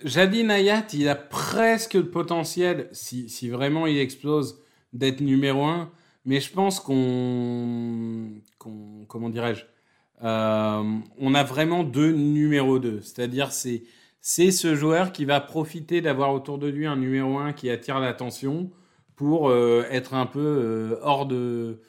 Jadi 0.02 0.44
Nayat, 0.44 0.86
il 0.94 1.08
a 1.08 1.14
presque 1.14 1.94
le 1.94 2.08
potentiel, 2.08 2.88
si, 2.92 3.28
si 3.28 3.50
vraiment 3.50 3.86
il 3.86 3.98
explose, 3.98 4.62
d'être 4.94 5.20
numéro 5.20 5.64
1. 5.64 5.90
Mais 6.24 6.40
je 6.40 6.52
pense 6.52 6.80
qu'on. 6.80 8.30
comment 8.58 9.30
dirais-je 9.30 9.64
euh, 10.22 10.82
on 11.18 11.34
a 11.34 11.42
vraiment 11.42 11.82
deux 11.84 12.12
numéros 12.12 12.78
2. 12.78 13.00
C'est-à-dire, 13.00 13.52
c'est, 13.52 13.84
c'est 14.20 14.50
ce 14.50 14.74
joueur 14.74 15.12
qui 15.12 15.24
va 15.24 15.40
profiter 15.40 16.00
d'avoir 16.00 16.34
autour 16.34 16.58
de 16.58 16.66
lui 16.66 16.86
un 16.86 16.96
numéro 16.96 17.38
1 17.38 17.52
qui 17.52 17.70
attire 17.70 18.00
l'attention 18.00 18.70
pour 19.16 19.48
euh, 19.48 19.84
être 19.90 20.14
un 20.14 20.26
peu 20.26 20.40
euh, 20.40 20.96
hors, 21.02 21.26
de, 21.26 21.80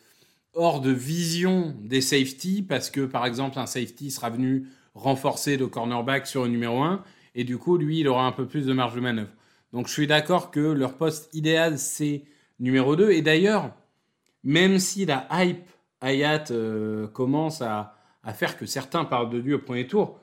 hors 0.53 0.81
de 0.81 0.91
vision 0.91 1.75
des 1.81 2.01
safety, 2.01 2.61
parce 2.61 2.89
que 2.89 3.05
par 3.05 3.25
exemple, 3.25 3.59
un 3.59 3.65
safety 3.65 4.11
sera 4.11 4.29
venu 4.29 4.67
renforcer 4.93 5.57
le 5.57 5.67
cornerback 5.67 6.27
sur 6.27 6.43
le 6.43 6.49
numéro 6.49 6.81
1, 6.81 7.03
et 7.35 7.43
du 7.43 7.57
coup, 7.57 7.77
lui, 7.77 7.99
il 7.99 8.07
aura 8.07 8.25
un 8.25 8.31
peu 8.31 8.45
plus 8.45 8.65
de 8.65 8.73
marge 8.73 8.95
de 8.95 8.99
manœuvre. 8.99 9.31
Donc, 9.71 9.87
je 9.87 9.93
suis 9.93 10.07
d'accord 10.07 10.51
que 10.51 10.59
leur 10.59 10.97
poste 10.97 11.33
idéal, 11.33 11.79
c'est 11.79 12.25
numéro 12.59 12.95
2. 12.97 13.11
Et 13.11 13.21
d'ailleurs, 13.21 13.71
même 14.43 14.79
si 14.79 15.05
la 15.05 15.27
hype 15.31 15.65
Hayat 16.01 16.45
commence 17.13 17.61
à, 17.61 17.95
faire 18.33 18.57
que 18.57 18.65
certains 18.65 19.05
parlent 19.05 19.29
de 19.29 19.37
lui 19.37 19.53
au 19.53 19.59
premier 19.59 19.87
tour. 19.87 20.19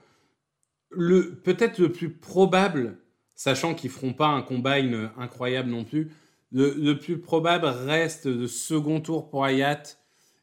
Le, 0.90 1.34
peut-être 1.34 1.78
le 1.78 1.92
plus 1.92 2.10
probable, 2.10 2.98
sachant 3.34 3.74
qu'ils 3.74 3.90
feront 3.90 4.12
pas 4.12 4.28
un 4.28 4.42
combine 4.42 5.10
incroyable 5.16 5.70
non 5.70 5.84
plus, 5.84 6.10
le, 6.50 6.94
plus 6.94 7.18
probable 7.18 7.66
reste 7.66 8.26
de 8.26 8.46
second 8.46 9.00
tour 9.00 9.28
pour 9.28 9.44
Hayat 9.44 9.82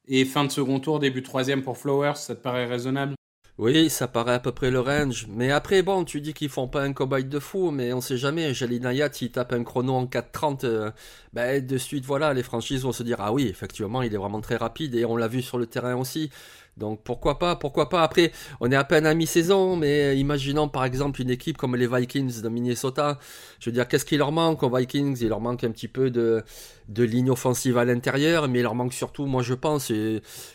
et 0.07 0.25
fin 0.25 0.43
de 0.43 0.51
second 0.51 0.79
tour, 0.79 0.99
début 0.99 1.23
troisième 1.23 1.63
pour 1.63 1.77
Flowers. 1.77 2.15
Ça 2.15 2.35
te 2.35 2.41
paraît 2.41 2.65
raisonnable? 2.65 3.15
Oui, 3.57 3.89
ça 3.89 4.09
paraît 4.09 4.33
à 4.33 4.39
peu 4.39 4.51
près 4.51 4.69
le 4.69 4.81
range. 4.81 5.27
Mais 5.29 5.49
après, 5.49 5.81
bon, 5.81 6.03
tu 6.03 6.19
dis 6.19 6.33
qu'ils 6.33 6.49
font 6.49 6.67
pas 6.67 6.81
un 6.83 6.91
combine 6.91 7.29
de 7.29 7.39
fou, 7.39 7.71
mais 7.71 7.93
on 7.93 8.01
sait 8.01 8.17
jamais. 8.17 8.53
Jalin 8.53 8.83
Hayat, 8.83 9.11
il 9.21 9.31
tape 9.31 9.53
un 9.53 9.63
chrono 9.63 9.93
en 9.93 10.05
4.30, 10.07 10.65
euh, 10.65 10.91
ben, 11.31 11.65
de 11.65 11.77
suite, 11.77 12.03
voilà, 12.05 12.33
les 12.33 12.43
franchises 12.43 12.83
vont 12.83 12.91
se 12.91 13.03
dire, 13.03 13.17
ah 13.21 13.31
oui, 13.31 13.47
effectivement, 13.47 14.01
il 14.01 14.13
est 14.13 14.17
vraiment 14.17 14.41
très 14.41 14.57
rapide 14.57 14.93
et 14.95 15.05
on 15.05 15.15
l'a 15.15 15.29
vu 15.29 15.41
sur 15.41 15.57
le 15.57 15.67
terrain 15.67 15.95
aussi. 15.95 16.29
Donc 16.77 17.01
pourquoi 17.03 17.39
pas, 17.39 17.55
pourquoi 17.55 17.87
pas. 17.89 18.03
Après, 18.03 18.31
on 18.59 18.69
est 18.71 18.75
à 18.75 18.83
peine 18.83 19.05
à 19.05 19.13
mi-saison, 19.13 19.77
mais 19.77 20.17
imaginons 20.17 20.67
par 20.67 20.83
exemple 20.83 21.21
une 21.21 21.29
équipe 21.29 21.57
comme 21.57 21.75
les 21.75 21.87
Vikings 21.87 22.41
de 22.41 22.49
Minnesota. 22.49 23.17
Je 23.59 23.69
veux 23.69 23.73
dire, 23.73 23.87
qu'est-ce 23.87 24.03
qu'il 24.05 24.17
leur 24.17 24.33
manque 24.33 24.61
aux 24.63 24.75
Vikings? 24.75 25.17
Il 25.21 25.29
leur 25.29 25.39
manque 25.39 25.63
un 25.63 25.71
petit 25.71 25.87
peu 25.87 26.09
de, 26.11 26.43
de 26.89 27.03
ligne 27.03 27.31
offensive 27.31 27.77
à 27.77 27.85
l'intérieur, 27.85 28.47
mais 28.47 28.59
il 28.59 28.63
leur 28.63 28.75
manque 28.75 28.93
surtout, 28.93 29.25
moi 29.25 29.41
je 29.41 29.53
pense, 29.53 29.91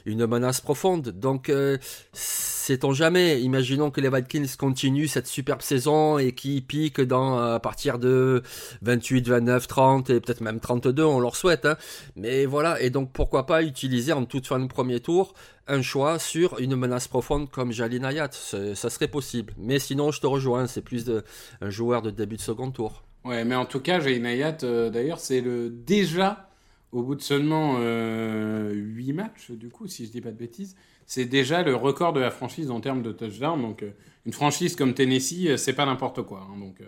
une 0.06 0.26
menace 0.26 0.60
profonde. 0.60 1.08
Donc, 1.08 1.48
euh, 1.48 1.78
sait-on 2.12 2.92
jamais 2.92 3.40
Imaginons 3.40 3.90
que 3.90 4.00
les 4.00 4.10
Vikings 4.10 4.56
continuent 4.56 5.06
cette 5.06 5.26
superbe 5.26 5.62
saison 5.62 6.18
et 6.18 6.32
qui 6.32 6.60
piquent 6.60 7.00
dans, 7.00 7.38
à 7.38 7.60
partir 7.60 7.98
de 7.98 8.42
28, 8.82 9.28
29, 9.28 9.66
30 9.66 10.10
et 10.10 10.20
peut-être 10.20 10.40
même 10.40 10.60
32, 10.60 11.02
on 11.04 11.20
leur 11.20 11.36
souhaite. 11.36 11.66
Hein. 11.66 11.76
Mais 12.16 12.46
voilà, 12.46 12.80
et 12.80 12.90
donc 12.90 13.12
pourquoi 13.12 13.46
pas 13.46 13.62
utiliser 13.62 14.12
en 14.12 14.24
toute 14.24 14.46
fin 14.46 14.60
de 14.60 14.66
premier 14.66 15.00
tour 15.00 15.34
un 15.66 15.82
choix 15.82 16.18
sur 16.18 16.58
une 16.58 16.74
menace 16.74 17.06
profonde 17.08 17.48
comme 17.50 17.72
Jalin 17.72 18.04
Hayat. 18.04 18.30
Ça 18.32 18.90
serait 18.90 19.08
possible. 19.08 19.54
Mais 19.56 19.78
sinon, 19.78 20.10
je 20.10 20.20
te 20.20 20.26
rejoins, 20.26 20.66
c'est 20.66 20.82
plus 20.82 21.04
de, 21.04 21.24
un 21.60 21.70
joueur 21.70 22.02
de 22.02 22.10
début 22.10 22.36
de 22.36 22.40
second 22.40 22.70
tour. 22.70 23.04
Ouais, 23.24 23.44
mais 23.44 23.54
en 23.54 23.66
tout 23.66 23.80
cas, 23.80 24.00
Jalin 24.00 24.24
Hayat, 24.24 24.58
euh, 24.62 24.90
d'ailleurs, 24.90 25.20
c'est 25.20 25.40
le 25.40 25.68
déjà, 25.68 26.50
au 26.92 27.02
bout 27.02 27.14
de 27.14 27.22
seulement 27.22 27.76
euh, 27.78 28.72
8 28.72 29.12
matchs, 29.12 29.50
du 29.50 29.68
coup, 29.68 29.86
si 29.86 30.06
je 30.06 30.10
dis 30.10 30.20
pas 30.20 30.30
de 30.30 30.36
bêtises, 30.36 30.76
c'est 31.06 31.24
déjà 31.24 31.62
le 31.62 31.74
record 31.74 32.12
de 32.12 32.20
la 32.20 32.30
franchise 32.30 32.70
en 32.70 32.80
termes 32.80 33.02
de 33.02 33.12
touchdown. 33.12 33.60
Donc, 33.60 33.82
euh, 33.82 33.90
une 34.26 34.32
franchise 34.32 34.74
comme 34.76 34.94
Tennessee, 34.94 35.46
euh, 35.46 35.56
c'est 35.56 35.72
pas 35.72 35.86
n'importe 35.86 36.22
quoi. 36.22 36.46
Hein. 36.50 36.58
donc, 36.58 36.78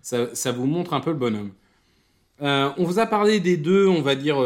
ça, 0.00 0.34
ça, 0.34 0.52
vous 0.52 0.66
montre 0.66 0.94
un 0.94 1.00
peu 1.00 1.10
le 1.10 1.16
bonhomme. 1.16 1.52
on 2.40 2.84
vous 2.84 2.98
a 2.98 3.06
parlé 3.06 3.38
des 3.38 3.56
deux, 3.56 3.86
on 3.86 4.02
va 4.02 4.16
dire, 4.16 4.36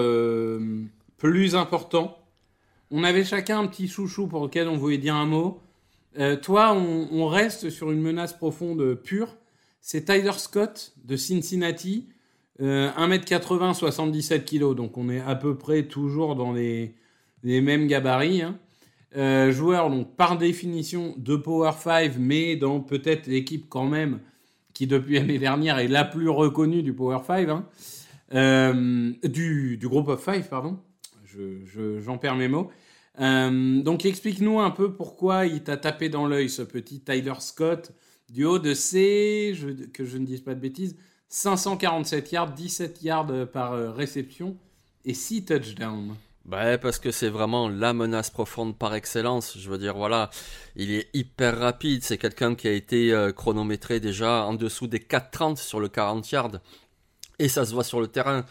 plus 1.17 1.55
importants 1.55 2.19
on 2.93 3.03
avait 3.03 3.25
chacun 3.25 3.59
un 3.59 3.67
petit 3.67 3.89
chouchou 3.89 4.29
pour 4.29 4.45
lequel 4.45 4.69
on 4.69 4.77
voulait 4.77 4.99
dire 4.99 5.17
un 5.17 5.27
mot. 5.27 5.61
Toi, 6.43 6.73
on, 6.73 7.27
reste 7.27 7.69
sur 7.69 7.91
une 7.91 8.01
menace 8.01 8.33
profonde 8.33 8.95
pure. 8.95 9.35
C'est 9.89 10.07
Tyler 10.07 10.33
Scott 10.37 10.95
de 11.05 11.15
Cincinnati. 11.15 12.09
1m80, 12.61 13.73
77 13.75 14.45
kg. 14.45 14.75
Donc 14.75 14.99
on 14.99 15.09
est 15.09 15.21
à 15.21 15.37
peu 15.37 15.57
près 15.57 15.85
toujours 15.85 16.35
dans 16.35 16.53
les, 16.53 16.97
mêmes 17.45 17.87
gabarits. 17.87 18.43
Hein. 18.43 18.59
Euh, 19.17 19.53
joueur, 19.53 19.89
donc 19.89 20.17
par 20.17 20.39
définition, 20.39 21.15
de 21.19 21.37
Power 21.37 21.71
5, 21.79 22.15
mais 22.19 22.57
dans 22.57 22.81
peut-être 22.81 23.29
l'équipe 23.29 23.67
quand 23.69 23.87
même 23.87 24.19
qui 24.75 24.89
depuis 24.89 25.15
l'année 25.15 25.39
dernière 25.39 25.79
est 25.79 25.87
la 25.87 26.03
plus 26.03 26.31
reconnue 26.31 26.83
du 26.83 26.93
Power 26.93 27.21
5. 27.25 27.49
Hein. 27.49 27.69
Euh, 28.35 29.13
du, 29.23 29.79
groupe 29.85 30.09
of 30.09 30.21
5, 30.21 30.49
pardon 30.51 30.81
j'en 32.01 32.19
perds 32.19 32.35
mes 32.35 32.49
mots. 32.49 32.73
Euh, 33.21 33.81
donc 33.83 34.05
explique-nous 34.05 34.59
un 34.59 34.71
peu 34.73 34.95
pourquoi 34.95 35.47
il 35.47 35.63
t'a 35.63 35.77
tapé 35.77 36.09
dans 36.09 36.27
l'œil 36.27 36.51
ce 36.51 36.63
petit 36.63 36.99
Tyler 36.99 37.35
Scott 37.39 37.93
du 38.29 38.45
haut 38.45 38.59
de 38.59 38.75
ses, 38.75 39.55
que 39.93 40.05
je 40.05 40.19
ne 40.19 40.27
dise 40.27 40.41
pas 40.41 40.55
de 40.55 40.61
bêtises, 40.61 40.97
547 41.29 42.33
yards, 42.33 42.53
17 42.53 43.03
yards 43.03 43.49
par 43.53 43.73
euh, 43.73 43.91
réception 43.91 44.57
et 45.05 45.15
6 45.15 45.45
touchdowns. 45.45 46.15
Bah 46.47 46.79
parce 46.79 47.01
que 47.01 47.11
c'est 47.11 47.29
vraiment 47.29 47.69
la 47.69 47.93
menace 47.93 48.31
profonde 48.31 48.79
par 48.79 48.95
excellence. 48.95 49.59
Je 49.59 49.69
veux 49.69 49.79
dire, 49.79 49.97
voilà, 49.97 50.31
il 50.77 50.93
est 50.93 51.09
hyper 51.13 51.59
rapide. 51.59 52.05
C'est 52.05 52.19
quelqu'un 52.19 52.55
qui 52.55 52.69
a 52.69 52.73
été 52.73 53.13
euh, 53.13 53.33
chronométré 53.33 53.99
déjà 53.99 54.45
en 54.45 54.55
dessous 54.55 54.87
des 54.87 55.01
4,30 55.01 55.57
sur 55.57 55.81
le 55.81 55.89
40 55.89 56.31
yards. 56.31 56.61
Et 57.41 57.49
ça 57.49 57.67
se 57.67 57.75
voit 57.75 57.83
sur 57.83 58.01
le 58.01 58.07
terrain. 58.07 58.45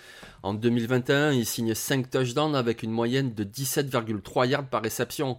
En 0.44 0.54
2021, 0.54 1.32
il 1.32 1.46
signe 1.46 1.74
5 1.74 2.10
touchdowns 2.10 2.56
avec 2.56 2.84
une 2.84 2.92
moyenne 2.92 3.34
de 3.34 3.46
17,3 3.46 4.46
yards 4.46 4.68
par 4.68 4.84
réception. 4.84 5.38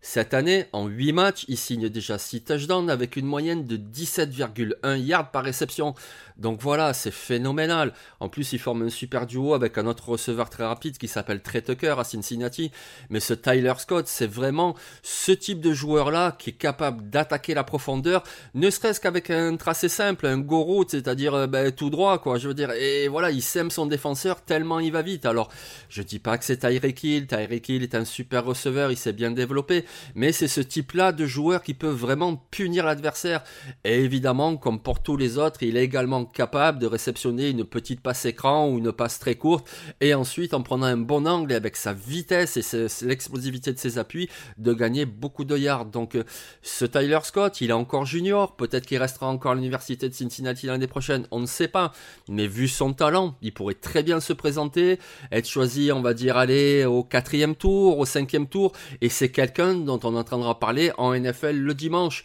Cette 0.00 0.34
année, 0.34 0.66
en 0.72 0.86
8 0.86 1.12
matchs, 1.12 1.44
il 1.48 1.56
signe 1.56 1.88
déjà 1.88 2.18
6 2.18 2.42
touchdowns 2.42 2.90
avec 2.90 3.16
une 3.16 3.26
moyenne 3.26 3.66
de 3.66 3.76
17,1 3.76 4.96
yards 4.98 5.30
par 5.30 5.42
réception. 5.42 5.94
Donc 6.38 6.60
voilà, 6.60 6.92
c'est 6.92 7.10
phénoménal. 7.10 7.92
En 8.20 8.28
plus, 8.28 8.52
il 8.52 8.58
forme 8.58 8.82
un 8.82 8.90
super 8.90 9.26
duo 9.26 9.54
avec 9.54 9.78
un 9.78 9.86
autre 9.86 10.10
receveur 10.10 10.50
très 10.50 10.64
rapide 10.64 10.98
qui 10.98 11.08
s'appelle 11.08 11.40
Trey 11.40 11.62
Tucker 11.62 11.94
à 11.98 12.04
Cincinnati. 12.04 12.70
Mais 13.10 13.20
ce 13.20 13.32
Tyler 13.34 13.72
Scott, 13.78 14.06
c'est 14.06 14.26
vraiment 14.26 14.74
ce 15.02 15.32
type 15.32 15.60
de 15.60 15.72
joueur-là 15.72 16.36
qui 16.38 16.50
est 16.50 16.54
capable 16.54 17.08
d'attaquer 17.08 17.54
la 17.54 17.64
profondeur, 17.64 18.22
ne 18.54 18.68
serait-ce 18.70 19.00
qu'avec 19.00 19.30
un 19.30 19.56
tracé 19.56 19.88
simple, 19.88 20.26
un 20.26 20.38
go 20.38 20.62
route, 20.62 20.90
c'est-à-dire 20.90 21.34
euh, 21.34 21.46
ben, 21.46 21.72
tout 21.72 21.90
droit. 21.90 22.22
Je 22.38 22.48
veux 22.48 22.54
dire, 22.54 22.72
et 22.72 23.08
voilà, 23.08 23.30
il 23.30 23.42
sème 23.42 23.70
son 23.70 23.86
défenseur 23.86 24.42
tellement 24.42 24.80
il 24.80 24.92
va 24.92 25.02
vite. 25.02 25.26
Alors, 25.26 25.48
je 25.88 26.02
dis 26.02 26.18
pas 26.18 26.36
que 26.38 26.44
c'est 26.44 26.58
Tyreek 26.58 27.02
Hill. 27.02 27.26
Tyreek 27.26 27.68
Hill 27.68 27.82
est 27.82 27.94
un 27.94 28.04
super 28.04 28.44
receveur, 28.44 28.90
il 28.90 28.96
s'est 28.96 29.12
bien 29.12 29.30
développé, 29.30 29.84
mais 30.14 30.32
c'est 30.32 30.48
ce 30.48 30.60
type-là 30.60 31.12
de 31.12 31.26
joueur 31.26 31.62
qui 31.62 31.74
peut 31.74 31.88
vraiment 31.88 32.36
punir 32.50 32.84
l'adversaire. 32.84 33.42
Et 33.84 34.00
évidemment, 34.00 34.56
comme 34.56 34.80
pour 34.80 35.02
tous 35.02 35.16
les 35.16 35.38
autres, 35.38 35.62
il 35.62 35.76
est 35.76 35.84
également 35.84 36.25
capable 36.26 36.78
de 36.78 36.86
réceptionner 36.86 37.50
une 37.50 37.64
petite 37.64 38.00
passe 38.00 38.24
écran 38.24 38.68
ou 38.68 38.78
une 38.78 38.92
passe 38.92 39.18
très 39.18 39.34
courte 39.34 39.68
et 40.00 40.14
ensuite 40.14 40.54
en 40.54 40.62
prenant 40.62 40.86
un 40.86 40.96
bon 40.96 41.26
angle 41.26 41.52
et 41.52 41.54
avec 41.54 41.76
sa 41.76 41.92
vitesse 41.92 42.56
et 42.56 43.06
l'explosivité 43.06 43.72
de 43.72 43.78
ses 43.78 43.98
appuis 43.98 44.28
de 44.58 44.72
gagner 44.72 45.06
beaucoup 45.06 45.44
de 45.44 45.56
yards. 45.56 45.86
Donc 45.86 46.14
euh, 46.14 46.24
ce 46.62 46.84
Tyler 46.84 47.18
Scott, 47.22 47.60
il 47.60 47.70
est 47.70 47.74
encore 47.74 48.06
junior, 48.06 48.56
peut-être 48.56 48.86
qu'il 48.86 48.98
restera 48.98 49.28
encore 49.28 49.52
à 49.52 49.54
l'université 49.54 50.08
de 50.08 50.14
Cincinnati 50.14 50.66
l'année 50.66 50.86
prochaine, 50.86 51.26
on 51.30 51.40
ne 51.40 51.46
sait 51.46 51.68
pas. 51.68 51.92
Mais 52.28 52.46
vu 52.46 52.68
son 52.68 52.92
talent, 52.92 53.36
il 53.42 53.52
pourrait 53.52 53.74
très 53.74 54.02
bien 54.02 54.20
se 54.20 54.32
présenter, 54.32 54.98
être 55.32 55.48
choisi, 55.48 55.90
on 55.92 56.02
va 56.02 56.14
dire, 56.14 56.36
aller 56.36 56.84
au 56.84 57.02
quatrième 57.02 57.54
tour, 57.54 57.98
au 57.98 58.04
cinquième 58.04 58.46
tour, 58.46 58.72
et 59.00 59.08
c'est 59.08 59.30
quelqu'un 59.30 59.74
dont 59.74 60.00
on 60.04 60.14
entendra 60.16 60.58
parler 60.58 60.92
en 60.98 61.14
NFL 61.14 61.56
le 61.56 61.74
dimanche. 61.74 62.24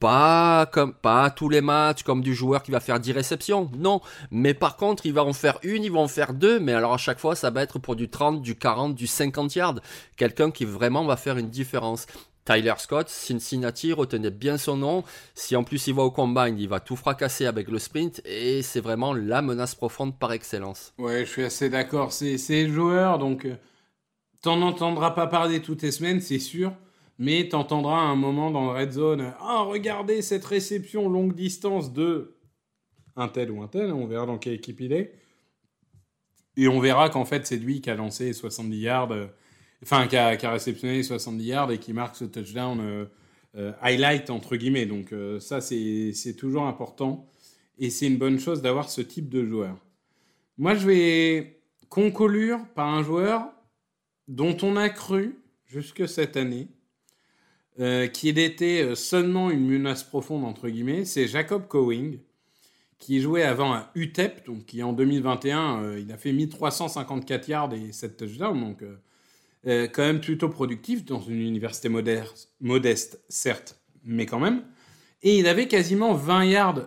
Pas 0.00 0.66
comme 0.66 0.94
pas 0.94 1.30
tous 1.30 1.48
les 1.48 1.60
matchs 1.60 2.02
comme 2.02 2.20
du 2.20 2.34
joueur 2.34 2.62
qui 2.62 2.70
va 2.70 2.80
faire 2.80 3.00
10 3.00 3.12
réceptions, 3.12 3.70
non. 3.76 4.00
Mais 4.30 4.54
par 4.54 4.76
contre, 4.76 5.06
il 5.06 5.12
va 5.12 5.24
en 5.24 5.32
faire 5.32 5.58
une, 5.62 5.82
il 5.84 5.92
va 5.92 5.98
en 5.98 6.08
faire 6.08 6.34
deux, 6.34 6.60
mais 6.60 6.72
alors 6.72 6.94
à 6.94 6.98
chaque 6.98 7.18
fois, 7.18 7.34
ça 7.34 7.50
va 7.50 7.62
être 7.62 7.78
pour 7.78 7.96
du 7.96 8.08
30, 8.08 8.40
du 8.40 8.54
40, 8.54 8.94
du 8.94 9.06
50 9.06 9.54
yards. 9.56 9.80
Quelqu'un 10.16 10.50
qui 10.50 10.64
vraiment 10.64 11.04
va 11.04 11.16
faire 11.16 11.36
une 11.36 11.50
différence. 11.50 12.06
Tyler 12.48 12.74
Scott, 12.78 13.10
Cincinnati, 13.10 13.92
retenez 13.92 14.30
bien 14.30 14.56
son 14.56 14.78
nom. 14.78 15.04
Si 15.34 15.54
en 15.54 15.64
plus 15.64 15.86
il 15.86 15.94
va 15.94 16.02
au 16.02 16.10
combine, 16.10 16.58
il 16.58 16.68
va 16.68 16.80
tout 16.80 16.96
fracasser 16.96 17.44
avec 17.44 17.68
le 17.68 17.78
sprint 17.78 18.22
et 18.24 18.62
c'est 18.62 18.80
vraiment 18.80 19.12
la 19.12 19.42
menace 19.42 19.74
profonde 19.74 20.18
par 20.18 20.32
excellence. 20.32 20.94
Ouais, 20.96 21.26
je 21.26 21.30
suis 21.30 21.44
assez 21.44 21.68
d'accord. 21.68 22.10
C'est 22.10 22.38
c'est 22.38 22.66
joueur, 22.68 23.18
donc 23.18 23.44
euh, 23.44 23.56
t'en 24.40 24.62
entendras 24.62 25.10
pas 25.10 25.26
parler 25.26 25.60
toutes 25.60 25.82
les 25.82 25.92
semaines, 25.92 26.22
c'est 26.22 26.38
sûr. 26.38 26.72
Mais 27.18 27.48
t'entendras 27.48 27.98
un 27.98 28.14
moment 28.14 28.52
dans 28.52 28.72
le 28.72 28.78
red 28.78 28.92
zone, 28.92 29.34
ah 29.40 29.62
regardez 29.62 30.22
cette 30.22 30.44
réception 30.44 31.08
longue 31.08 31.34
distance 31.34 31.92
de 31.92 32.36
un 33.16 33.26
tel 33.28 33.50
ou 33.50 33.60
un 33.62 33.66
tel, 33.66 33.92
on 33.92 34.06
verra 34.06 34.26
dans 34.26 34.38
quelle 34.38 34.54
équipe 34.54 34.80
il 34.80 34.92
est. 34.92 35.12
Et 36.56 36.68
on 36.68 36.78
verra 36.78 37.10
qu'en 37.10 37.24
fait 37.24 37.46
c'est 37.46 37.56
lui 37.56 37.80
qui 37.80 37.90
a 37.90 37.96
lancé 37.96 38.32
70 38.32 38.78
yards, 38.78 39.12
euh, 39.12 39.26
enfin 39.82 40.06
qui 40.06 40.16
a, 40.16 40.36
qui 40.36 40.46
a 40.46 40.52
réceptionné 40.52 41.02
70 41.02 41.44
yards 41.44 41.72
et 41.72 41.78
qui 41.78 41.92
marque 41.92 42.14
ce 42.14 42.24
touchdown 42.24 42.80
euh, 42.80 43.06
euh, 43.56 43.72
highlight 43.80 44.30
entre 44.30 44.56
guillemets. 44.56 44.86
Donc 44.86 45.12
ça 45.40 45.60
c'est 45.60 46.36
toujours 46.36 46.66
important 46.66 47.28
et 47.78 47.90
c'est 47.90 48.06
une 48.06 48.18
bonne 48.18 48.38
chose 48.38 48.62
d'avoir 48.62 48.88
ce 48.88 49.00
type 49.00 49.28
de 49.28 49.44
joueur. 49.44 49.76
Moi 50.56 50.76
je 50.76 50.86
vais 50.86 51.60
conclure 51.88 52.60
par 52.74 52.86
un 52.86 53.02
joueur 53.02 53.48
dont 54.28 54.56
on 54.62 54.76
a 54.76 54.88
cru 54.88 55.40
jusque 55.66 56.08
cette 56.08 56.36
année 56.36 56.68
euh, 57.80 58.08
qu'il 58.08 58.38
était 58.38 58.82
euh, 58.82 58.94
seulement 58.94 59.50
une 59.50 59.66
menace 59.66 60.02
profonde, 60.02 60.44
entre 60.44 60.68
guillemets, 60.68 61.04
c'est 61.04 61.28
Jacob 61.28 61.68
Cowing, 61.68 62.18
qui 62.98 63.20
jouait 63.20 63.44
avant 63.44 63.72
à 63.72 63.90
UTEP, 63.94 64.44
donc 64.46 64.66
qui 64.66 64.82
en 64.82 64.92
2021, 64.92 65.82
euh, 65.82 66.00
il 66.00 66.10
a 66.10 66.16
fait 66.16 66.32
1354 66.32 67.48
yards 67.48 67.74
et 67.74 67.92
7 67.92 68.16
touchdowns, 68.16 68.60
donc 68.60 68.82
euh, 69.66 69.86
quand 69.86 70.02
même 70.02 70.20
plutôt 70.20 70.48
productif 70.48 71.04
dans 71.04 71.20
une 71.20 71.40
université 71.40 71.88
modeste, 71.88 73.22
certes, 73.28 73.80
mais 74.02 74.26
quand 74.26 74.40
même. 74.40 74.64
Et 75.22 75.38
il 75.38 75.46
avait 75.46 75.68
quasiment 75.68 76.14
20 76.14 76.44
yards 76.44 76.86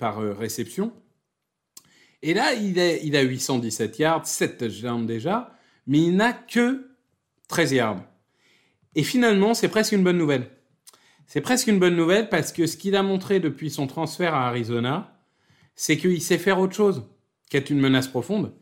par 0.00 0.18
réception. 0.36 0.92
Et 2.20 2.34
là, 2.34 2.52
il, 2.52 2.76
il 2.78 3.16
a 3.16 3.22
817 3.22 3.98
yards, 4.00 4.26
7 4.26 4.58
touchdowns 4.58 5.06
déjà, 5.06 5.56
mais 5.86 5.98
il 5.98 6.16
n'a 6.16 6.32
que 6.32 6.90
13 7.48 7.72
yards. 7.72 8.09
Et 8.94 9.02
finalement, 9.02 9.54
c'est 9.54 9.68
presque 9.68 9.92
une 9.92 10.04
bonne 10.04 10.18
nouvelle. 10.18 10.50
C'est 11.26 11.40
presque 11.40 11.68
une 11.68 11.78
bonne 11.78 11.96
nouvelle 11.96 12.28
parce 12.28 12.52
que 12.52 12.66
ce 12.66 12.76
qu'il 12.76 12.96
a 12.96 13.02
montré 13.02 13.38
depuis 13.38 13.70
son 13.70 13.86
transfert 13.86 14.34
à 14.34 14.48
Arizona, 14.48 15.16
c'est 15.76 15.96
qu'il 15.96 16.20
sait 16.20 16.38
faire 16.38 16.58
autre 16.58 16.74
chose 16.74 17.04
qu'être 17.48 17.70
une 17.70 17.80
menace 17.80 18.08
profonde. 18.08 18.52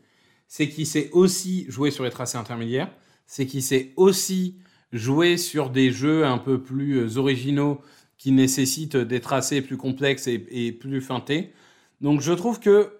C'est 0.47 0.69
qu'il 0.69 0.85
sait 0.85 1.09
aussi 1.11 1.65
jouer 1.69 1.91
sur 1.91 2.03
les 2.03 2.11
tracés 2.11 2.37
intermédiaires. 2.37 2.91
C'est 3.25 3.45
qu'il 3.45 3.63
sait 3.63 3.93
aussi 3.95 4.59
jouer 4.91 5.37
sur 5.37 5.69
des 5.69 5.91
jeux 5.91 6.25
un 6.25 6.37
peu 6.37 6.61
plus 6.61 6.97
euh, 6.97 7.17
originaux 7.17 7.81
qui 8.17 8.31
nécessitent 8.31 8.97
des 8.97 9.21
tracés 9.21 9.61
plus 9.61 9.77
complexes 9.77 10.27
et, 10.27 10.71
plus 10.71 11.01
feintés. 11.01 11.53
Donc 12.01 12.21
je 12.21 12.33
trouve 12.33 12.59
que 12.59 12.99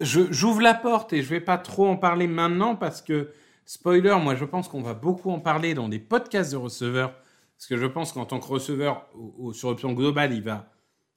j'ouvre 0.00 0.60
la 0.60 0.74
porte 0.74 1.12
et 1.12 1.22
je 1.22 1.28
vais 1.28 1.40
pas 1.40 1.56
trop 1.56 1.86
en 1.86 1.96
parler 1.96 2.26
maintenant 2.26 2.76
parce 2.76 3.00
que 3.00 3.30
Spoiler, 3.66 4.16
moi 4.22 4.34
je 4.34 4.44
pense 4.44 4.68
qu'on 4.68 4.82
va 4.82 4.94
beaucoup 4.94 5.30
en 5.30 5.40
parler 5.40 5.74
dans 5.74 5.88
des 5.88 5.98
podcasts 5.98 6.52
de 6.52 6.56
receveurs, 6.56 7.14
parce 7.56 7.66
que 7.68 7.76
je 7.76 7.86
pense 7.86 8.12
qu'en 8.12 8.26
tant 8.26 8.38
que 8.40 8.46
receveur, 8.46 9.06
au- 9.38 9.52
sur 9.52 9.70
le 9.70 9.76
plan 9.76 9.92
global, 9.92 10.32
il 10.34 10.42
va 10.42 10.70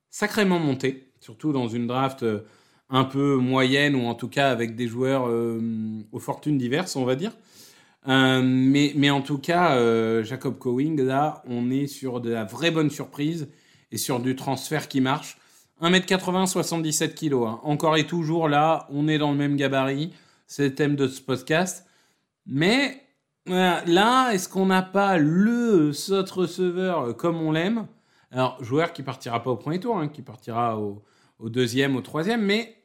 sacrément 0.09 0.59
monter, 0.59 1.11
surtout 1.19 1.51
dans 1.51 1.67
une 1.67 1.87
draft 1.87 2.23
euh, 2.23 2.39
un 2.89 3.03
peu 3.03 3.35
moyenne, 3.35 3.95
ou 3.95 4.05
en 4.05 4.15
tout 4.15 4.29
cas 4.29 4.49
avec 4.49 4.75
des 4.75 4.87
joueurs 4.87 5.27
euh, 5.27 5.59
aux 6.13 6.19
fortunes 6.19 6.57
diverses, 6.57 6.95
on 6.95 7.03
va 7.03 7.15
dire. 7.15 7.33
Euh, 8.07 8.41
mais, 8.41 9.09
en 9.09 9.21
tout 9.21 9.37
cas, 9.39 10.23
Jacob 10.23 10.57
Cowing, 10.57 11.01
là, 11.01 11.43
on 11.45 11.69
est 11.69 11.87
sur 11.87 12.21
de 12.21 12.29
la 12.29 12.45
vraie 12.45 12.71
bonne 12.71 12.89
surprise 12.89 13.49
et 13.91 13.97
sur 13.97 14.21
du 14.21 14.37
transfert 14.37 14.87
qui 14.87 15.01
marche. 15.01 15.37
1m80, 15.81 16.45
77 16.45 17.15
kg. 17.19 17.33
Encore 17.63 17.97
et 17.97 18.07
toujours 18.07 18.47
là, 18.47 18.87
on 18.89 19.09
est 19.09 19.17
dans 19.17 19.31
le 19.31 19.37
même 19.37 19.57
gabarit. 19.57 20.13
C'est 20.45 20.63
le 20.69 20.75
thème 20.75 20.95
de 20.95 21.09
ce 21.09 21.19
podcast. 21.19 21.85
Mais 22.47 23.03
voilà, 23.45 23.83
là, 23.85 24.31
est-ce 24.31 24.49
qu'on 24.49 24.65
n'a 24.65 24.81
pas 24.81 25.17
le 25.17 25.93
slot 25.93 26.25
receveur 26.31 26.99
euh, 27.01 27.13
comme 27.13 27.41
on 27.41 27.51
l'aime? 27.51 27.87
Alors, 28.31 28.61
joueur 28.63 28.93
qui 28.93 29.03
partira 29.03 29.41
pas 29.41 29.51
au 29.51 29.55
premier 29.55 29.79
tour, 29.79 29.97
hein, 29.97 30.07
qui 30.07 30.21
partira 30.21 30.79
au, 30.79 31.03
deuxième, 31.39 31.95
au 31.95 32.01
troisième, 32.01 32.41
mais 32.41 32.75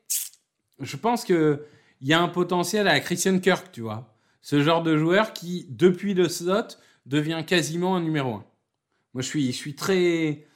je 0.80 0.96
pense 0.96 1.24
que 1.24 1.64
il 2.00 2.08
y 2.08 2.12
a 2.12 2.20
un 2.20 2.28
potentiel 2.28 2.88
à 2.88 2.98
Christian 3.00 3.38
Kirk, 3.38 3.70
tu 3.72 3.80
vois. 3.80 4.16
Ce 4.40 4.60
genre 4.62 4.82
de 4.82 4.96
joueur 4.96 5.32
qui, 5.32 5.66
depuis 5.70 6.14
le 6.14 6.28
slot, 6.28 6.76
devient 7.06 7.44
quasiment 7.46 7.96
un 7.96 8.00
numéro 8.00 8.34
un. 8.34 8.44
Moi, 9.14 9.22
je 9.22 9.52
suis, 9.52 9.74
très 9.74 10.46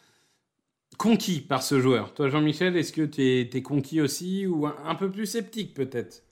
conquis 0.99 1.41
par 1.41 1.63
ce 1.63 1.81
joueur. 1.81 2.15
Toi, 2.15 2.29
Jean-Michel, 2.29 2.77
est-ce 2.77 2.93
que 2.93 3.03
tu 3.03 3.23
es, 3.23 3.63
conquis 3.63 4.01
aussi 4.01 4.47
ou 4.47 4.67
un 4.67 4.95
peu 4.95 5.11
plus 5.11 5.27
sceptique 5.27 5.75
peut-être? 5.75 6.26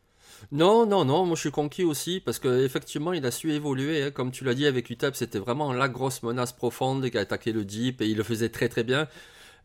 Non, 0.52 0.86
non, 0.86 1.04
non, 1.04 1.26
moi 1.26 1.34
je 1.36 1.40
suis 1.40 1.50
conquis 1.50 1.84
aussi 1.84 2.20
parce 2.20 2.38
qu'effectivement 2.38 3.12
il 3.12 3.24
a 3.26 3.30
su 3.30 3.52
évoluer. 3.52 4.04
hein. 4.04 4.10
Comme 4.10 4.30
tu 4.30 4.44
l'as 4.44 4.54
dit 4.54 4.66
avec 4.66 4.88
UTEP, 4.90 5.16
c'était 5.16 5.38
vraiment 5.38 5.72
la 5.72 5.88
grosse 5.88 6.22
menace 6.22 6.52
profonde 6.52 7.08
qui 7.10 7.18
a 7.18 7.20
attaqué 7.22 7.52
le 7.52 7.64
deep 7.64 8.00
et 8.00 8.06
il 8.06 8.16
le 8.16 8.22
faisait 8.22 8.48
très 8.50 8.68
très 8.68 8.84
bien. 8.84 9.08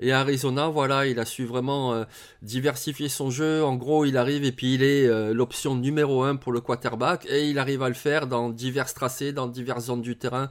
Et 0.02 0.14
Arizona, 0.14 0.70
voilà, 0.70 1.08
il 1.08 1.20
a 1.20 1.26
su 1.26 1.44
vraiment 1.46 1.94
euh, 1.94 2.06
diversifier 2.42 3.10
son 3.10 3.30
jeu. 3.32 3.64
En 3.66 3.76
gros, 3.76 4.06
il 4.06 4.16
arrive 4.18 4.46
et 4.46 4.54
puis 4.54 4.76
il 4.76 4.84
est 4.84 5.06
euh, 5.06 5.34
l'option 5.34 5.76
numéro 5.76 6.24
un 6.24 6.38
pour 6.38 6.54
le 6.54 6.62
quarterback 6.62 7.26
et 7.30 7.50
il 7.50 7.60
arrive 7.60 7.84
à 7.84 7.90
le 7.90 7.96
faire 7.96 8.26
dans 8.28 8.50
divers 8.50 8.94
tracés, 8.94 9.34
dans 9.34 9.48
diverses 9.48 9.86
zones 9.88 10.02
du 10.02 10.18
terrain. 10.18 10.50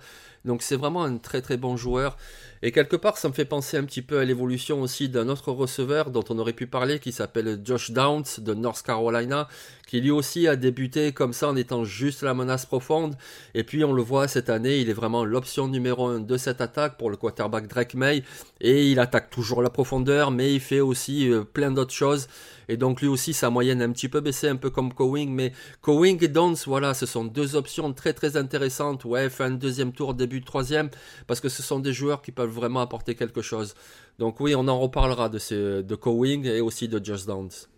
Donc 0.48 0.62
c'est 0.62 0.76
vraiment 0.76 1.04
un 1.04 1.18
très 1.18 1.42
très 1.42 1.56
bon 1.56 1.76
joueur. 1.76 2.16
Et 2.62 2.72
quelque 2.72 2.96
part, 2.96 3.18
ça 3.18 3.28
me 3.28 3.34
fait 3.34 3.44
penser 3.44 3.76
un 3.76 3.84
petit 3.84 4.02
peu 4.02 4.18
à 4.18 4.24
l'évolution 4.24 4.82
aussi 4.82 5.08
d'un 5.08 5.28
autre 5.28 5.52
receveur 5.52 6.10
dont 6.10 6.24
on 6.28 6.38
aurait 6.38 6.54
pu 6.54 6.66
parler, 6.66 6.98
qui 6.98 7.12
s'appelle 7.12 7.60
Josh 7.62 7.92
Downs 7.92 8.24
de 8.38 8.54
North 8.54 8.82
Carolina, 8.82 9.46
qui 9.86 10.00
lui 10.00 10.10
aussi 10.10 10.48
a 10.48 10.56
débuté 10.56 11.12
comme 11.12 11.32
ça 11.32 11.48
en 11.48 11.54
étant 11.54 11.84
juste 11.84 12.22
la 12.22 12.34
menace 12.34 12.66
profonde. 12.66 13.14
Et 13.54 13.62
puis 13.62 13.84
on 13.84 13.92
le 13.92 14.02
voit 14.02 14.26
cette 14.26 14.50
année, 14.50 14.80
il 14.80 14.90
est 14.90 14.94
vraiment 14.94 15.24
l'option 15.24 15.68
numéro 15.68 16.06
un 16.06 16.18
de 16.18 16.36
cette 16.36 16.60
attaque 16.60 16.96
pour 16.98 17.10
le 17.10 17.16
quarterback 17.16 17.68
Drake 17.68 17.94
May. 17.94 18.24
Et 18.60 18.90
il 18.90 18.98
attaque 18.98 19.30
toujours 19.30 19.62
la 19.62 19.70
profondeur, 19.70 20.32
mais 20.32 20.52
il 20.52 20.60
fait 20.60 20.80
aussi 20.80 21.30
euh, 21.30 21.44
plein 21.44 21.70
d'autres 21.70 21.94
choses. 21.94 22.26
Et 22.68 22.76
donc 22.76 23.00
lui 23.00 23.08
aussi, 23.08 23.32
sa 23.32 23.50
moyenne 23.50 23.80
a 23.82 23.84
un 23.84 23.92
petit 23.92 24.08
peu 24.08 24.20
baissé, 24.20 24.48
un 24.48 24.56
peu 24.56 24.70
comme 24.70 24.92
Cowing. 24.92 25.30
Mais 25.30 25.52
Cowing 25.82 26.22
et 26.22 26.28
Downs, 26.28 26.56
voilà, 26.66 26.94
ce 26.94 27.06
sont 27.06 27.24
deux 27.24 27.56
options 27.56 27.92
très 27.92 28.12
très 28.12 28.36
intéressantes. 28.36 29.04
Ouais, 29.04 29.30
fin 29.30 29.50
de 29.50 29.56
deuxième 29.56 29.92
tour, 29.92 30.14
début 30.14 30.42
troisième, 30.42 30.90
parce 31.26 31.40
que 31.40 31.48
ce 31.48 31.62
sont 31.62 31.78
des 31.78 31.92
joueurs 31.92 32.22
qui 32.22 32.32
peuvent 32.32 32.50
vraiment 32.50 32.80
apporter 32.80 33.14
quelque 33.14 33.42
chose. 33.42 33.74
Donc 34.18 34.40
oui, 34.40 34.54
on 34.54 34.68
en 34.68 34.78
reparlera 34.78 35.28
de, 35.28 35.94
Cowing 35.94 36.44
et 36.44 36.60
aussi 36.60 36.88
de 36.88 37.02
Just 37.04 37.26
Downs. 37.26 37.68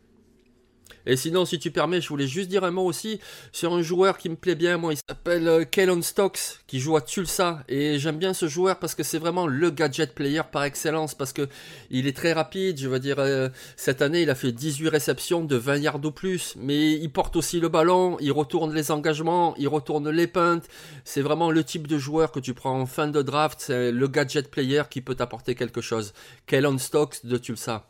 Et 1.06 1.16
sinon, 1.16 1.44
si 1.44 1.58
tu 1.58 1.70
permets, 1.70 2.00
je 2.00 2.08
voulais 2.08 2.26
juste 2.26 2.48
dire 2.48 2.64
un 2.64 2.70
mot 2.70 2.84
aussi 2.84 3.20
sur 3.52 3.72
un 3.72 3.82
joueur 3.82 4.18
qui 4.18 4.28
me 4.28 4.36
plaît 4.36 4.54
bien. 4.54 4.76
Moi, 4.76 4.94
il 4.94 4.98
s'appelle 5.08 5.48
euh, 5.48 5.64
Kellen 5.64 6.02
Stokes, 6.02 6.60
qui 6.66 6.80
joue 6.80 6.96
à 6.96 7.00
Tulsa. 7.00 7.64
Et 7.68 7.98
j'aime 7.98 8.18
bien 8.18 8.34
ce 8.34 8.48
joueur 8.48 8.78
parce 8.78 8.94
que 8.94 9.02
c'est 9.02 9.18
vraiment 9.18 9.46
le 9.46 9.70
gadget 9.70 10.14
player 10.14 10.42
par 10.50 10.64
excellence. 10.64 11.14
Parce 11.14 11.32
que 11.32 11.48
il 11.90 12.06
est 12.06 12.16
très 12.16 12.32
rapide. 12.32 12.78
Je 12.78 12.88
veux 12.88 12.98
dire, 12.98 13.18
euh, 13.18 13.48
cette 13.76 14.02
année, 14.02 14.22
il 14.22 14.30
a 14.30 14.34
fait 14.34 14.52
18 14.52 14.88
réceptions 14.88 15.44
de 15.44 15.56
20 15.56 15.76
yards 15.78 16.04
ou 16.04 16.10
plus. 16.10 16.54
Mais 16.58 16.92
il 16.92 17.10
porte 17.10 17.36
aussi 17.36 17.60
le 17.60 17.68
ballon, 17.68 18.16
il 18.20 18.32
retourne 18.32 18.74
les 18.74 18.90
engagements, 18.90 19.54
il 19.56 19.68
retourne 19.68 20.08
les 20.10 20.26
punts. 20.26 20.62
C'est 21.04 21.22
vraiment 21.22 21.50
le 21.50 21.64
type 21.64 21.86
de 21.86 21.98
joueur 21.98 22.32
que 22.32 22.40
tu 22.40 22.54
prends 22.54 22.78
en 22.80 22.86
fin 22.86 23.08
de 23.08 23.22
draft. 23.22 23.60
C'est 23.60 23.92
le 23.92 24.08
gadget 24.08 24.50
player 24.50 24.82
qui 24.90 25.00
peut 25.00 25.14
t'apporter 25.14 25.54
quelque 25.54 25.80
chose. 25.80 26.12
Kellen 26.46 26.78
Stokes 26.78 27.24
de 27.24 27.36
Tulsa. 27.36 27.89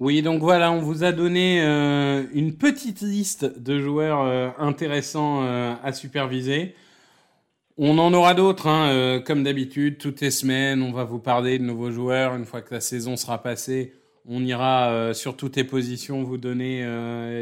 Oui, 0.00 0.22
donc 0.22 0.40
voilà, 0.40 0.72
on 0.72 0.80
vous 0.80 1.04
a 1.04 1.12
donné 1.12 1.62
euh, 1.62 2.24
une 2.32 2.56
petite 2.56 3.00
liste 3.00 3.44
de 3.44 3.78
joueurs 3.78 4.22
euh, 4.22 4.50
intéressants 4.58 5.44
euh, 5.44 5.72
à 5.84 5.92
superviser. 5.92 6.74
On 7.76 7.98
en 7.98 8.12
aura 8.12 8.34
d'autres, 8.34 8.68
hein, 8.68 9.20
comme 9.26 9.42
d'habitude, 9.42 9.98
toutes 9.98 10.20
les 10.20 10.30
semaines, 10.30 10.82
on 10.82 10.92
va 10.92 11.04
vous 11.04 11.18
parler 11.18 11.58
de 11.58 11.64
nouveaux 11.64 11.90
joueurs. 11.90 12.34
Une 12.34 12.44
fois 12.44 12.60
que 12.60 12.74
la 12.74 12.80
saison 12.80 13.16
sera 13.16 13.42
passée, 13.42 13.94
on 14.26 14.44
ira 14.44 15.12
sur 15.12 15.36
toutes 15.36 15.56
les 15.56 15.64
positions 15.64 16.22
vous 16.22 16.38
donner 16.38 16.84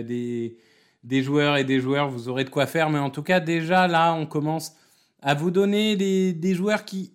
des, 0.02 1.22
joueurs 1.22 1.58
et 1.58 1.64
des 1.64 1.80
joueurs, 1.80 2.08
vous 2.08 2.30
aurez 2.30 2.44
de 2.44 2.48
quoi 2.48 2.66
faire. 2.66 2.88
Mais 2.88 2.98
en 2.98 3.10
tout 3.10 3.22
cas, 3.22 3.40
déjà 3.40 3.86
là, 3.88 4.14
on 4.14 4.24
commence 4.24 4.72
à 5.20 5.34
vous 5.34 5.50
donner 5.50 5.96
des, 5.96 6.54
joueurs 6.54 6.86
qui 6.86 7.12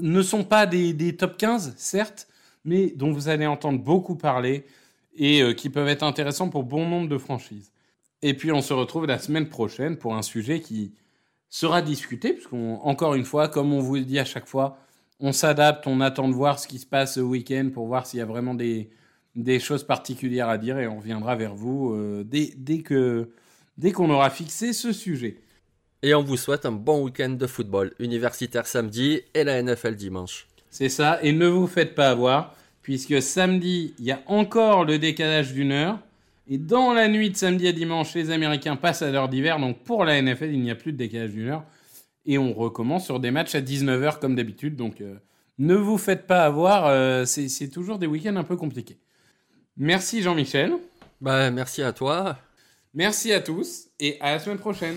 ne 0.00 0.20
sont 0.20 0.42
pas 0.42 0.66
des, 0.66 0.92
des 0.94 1.16
top 1.16 1.36
15, 1.36 1.74
certes, 1.76 2.27
mais 2.68 2.90
dont 2.90 3.10
vous 3.10 3.28
allez 3.28 3.46
entendre 3.46 3.80
beaucoup 3.80 4.14
parler 4.14 4.64
et 5.16 5.42
euh, 5.42 5.52
qui 5.52 5.70
peuvent 5.70 5.88
être 5.88 6.02
intéressants 6.02 6.48
pour 6.48 6.62
bon 6.62 6.86
nombre 6.88 7.08
de 7.08 7.18
franchises. 7.18 7.72
Et 8.22 8.34
puis 8.34 8.52
on 8.52 8.60
se 8.60 8.72
retrouve 8.72 9.06
la 9.06 9.18
semaine 9.18 9.48
prochaine 9.48 9.96
pour 9.96 10.14
un 10.14 10.22
sujet 10.22 10.60
qui 10.60 10.92
sera 11.48 11.82
discuté, 11.82 12.34
puisqu'on, 12.34 12.76
encore 12.82 13.14
une 13.14 13.24
fois, 13.24 13.48
comme 13.48 13.72
on 13.72 13.80
vous 13.80 13.96
le 13.96 14.02
dit 14.02 14.18
à 14.18 14.24
chaque 14.24 14.46
fois, 14.46 14.78
On 15.20 15.32
s'adapte, 15.32 15.86
on 15.88 16.00
attend 16.00 16.28
de 16.28 16.34
voir 16.34 16.60
ce 16.60 16.68
qui 16.68 16.78
se 16.78 16.86
passe 16.86 17.14
ce 17.14 17.20
week-end 17.20 17.70
pour 17.74 17.86
voir 17.88 18.06
s'il 18.06 18.20
y 18.20 18.22
a 18.22 18.26
vraiment 18.26 18.54
des, 18.54 18.90
des 19.34 19.58
choses 19.58 19.84
particulières 19.84 20.48
à 20.48 20.58
dire 20.58 20.78
et 20.78 20.86
on 20.86 20.98
reviendra 20.98 21.34
vers 21.36 21.54
vous 21.54 21.92
euh, 21.92 22.24
dès, 22.24 22.52
dès 22.56 22.82
que 22.82 23.30
dès 23.78 23.92
qu'on 23.92 24.10
aura 24.10 24.30
fixé 24.30 24.72
ce 24.72 24.92
sujet. 24.92 25.36
Et 26.02 26.14
on 26.14 26.22
vous 26.22 26.36
souhaite 26.36 26.66
un 26.66 26.72
bon 26.72 27.02
week-end 27.02 27.30
de 27.30 27.46
football 27.46 27.92
universitaire 27.98 28.66
samedi 28.66 29.20
et 29.34 29.42
la 29.42 29.60
NFL 29.62 29.96
dimanche. 29.96 30.46
C'est 30.70 30.88
ça, 30.88 31.18
et 31.22 31.32
ne 31.32 31.46
vous 31.46 31.66
faites 31.66 31.94
pas 31.94 32.10
avoir, 32.10 32.54
puisque 32.88 33.20
samedi, 33.20 33.92
il 33.98 34.06
y 34.06 34.12
a 34.12 34.22
encore 34.28 34.86
le 34.86 34.98
décalage 34.98 35.52
d'une 35.52 35.72
heure. 35.72 35.98
Et 36.48 36.56
dans 36.56 36.94
la 36.94 37.06
nuit 37.06 37.28
de 37.28 37.36
samedi 37.36 37.68
à 37.68 37.72
dimanche, 37.72 38.14
les 38.14 38.30
Américains 38.30 38.76
passent 38.76 39.02
à 39.02 39.10
l'heure 39.10 39.28
d'hiver. 39.28 39.58
Donc 39.58 39.80
pour 39.84 40.06
la 40.06 40.22
NFL, 40.22 40.54
il 40.54 40.62
n'y 40.62 40.70
a 40.70 40.74
plus 40.74 40.92
de 40.92 40.96
décalage 40.96 41.32
d'une 41.32 41.48
heure. 41.48 41.64
Et 42.24 42.38
on 42.38 42.54
recommence 42.54 43.04
sur 43.04 43.20
des 43.20 43.30
matchs 43.30 43.54
à 43.54 43.60
19h 43.60 44.20
comme 44.20 44.34
d'habitude. 44.34 44.74
Donc 44.74 45.02
euh, 45.02 45.16
ne 45.58 45.74
vous 45.74 45.98
faites 45.98 46.26
pas 46.26 46.46
avoir. 46.46 46.86
Euh, 46.86 47.26
c'est 47.26 47.68
toujours 47.68 47.98
des 47.98 48.06
week-ends 48.06 48.36
un 48.36 48.42
peu 48.42 48.56
compliqués. 48.56 48.96
Merci 49.76 50.22
Jean-Michel. 50.22 50.72
Bah, 51.20 51.50
merci 51.50 51.82
à 51.82 51.92
toi. 51.92 52.38
Merci 52.94 53.34
à 53.34 53.40
tous 53.40 53.88
et 54.00 54.18
à 54.22 54.32
la 54.32 54.38
semaine 54.38 54.56
prochaine. 54.56 54.96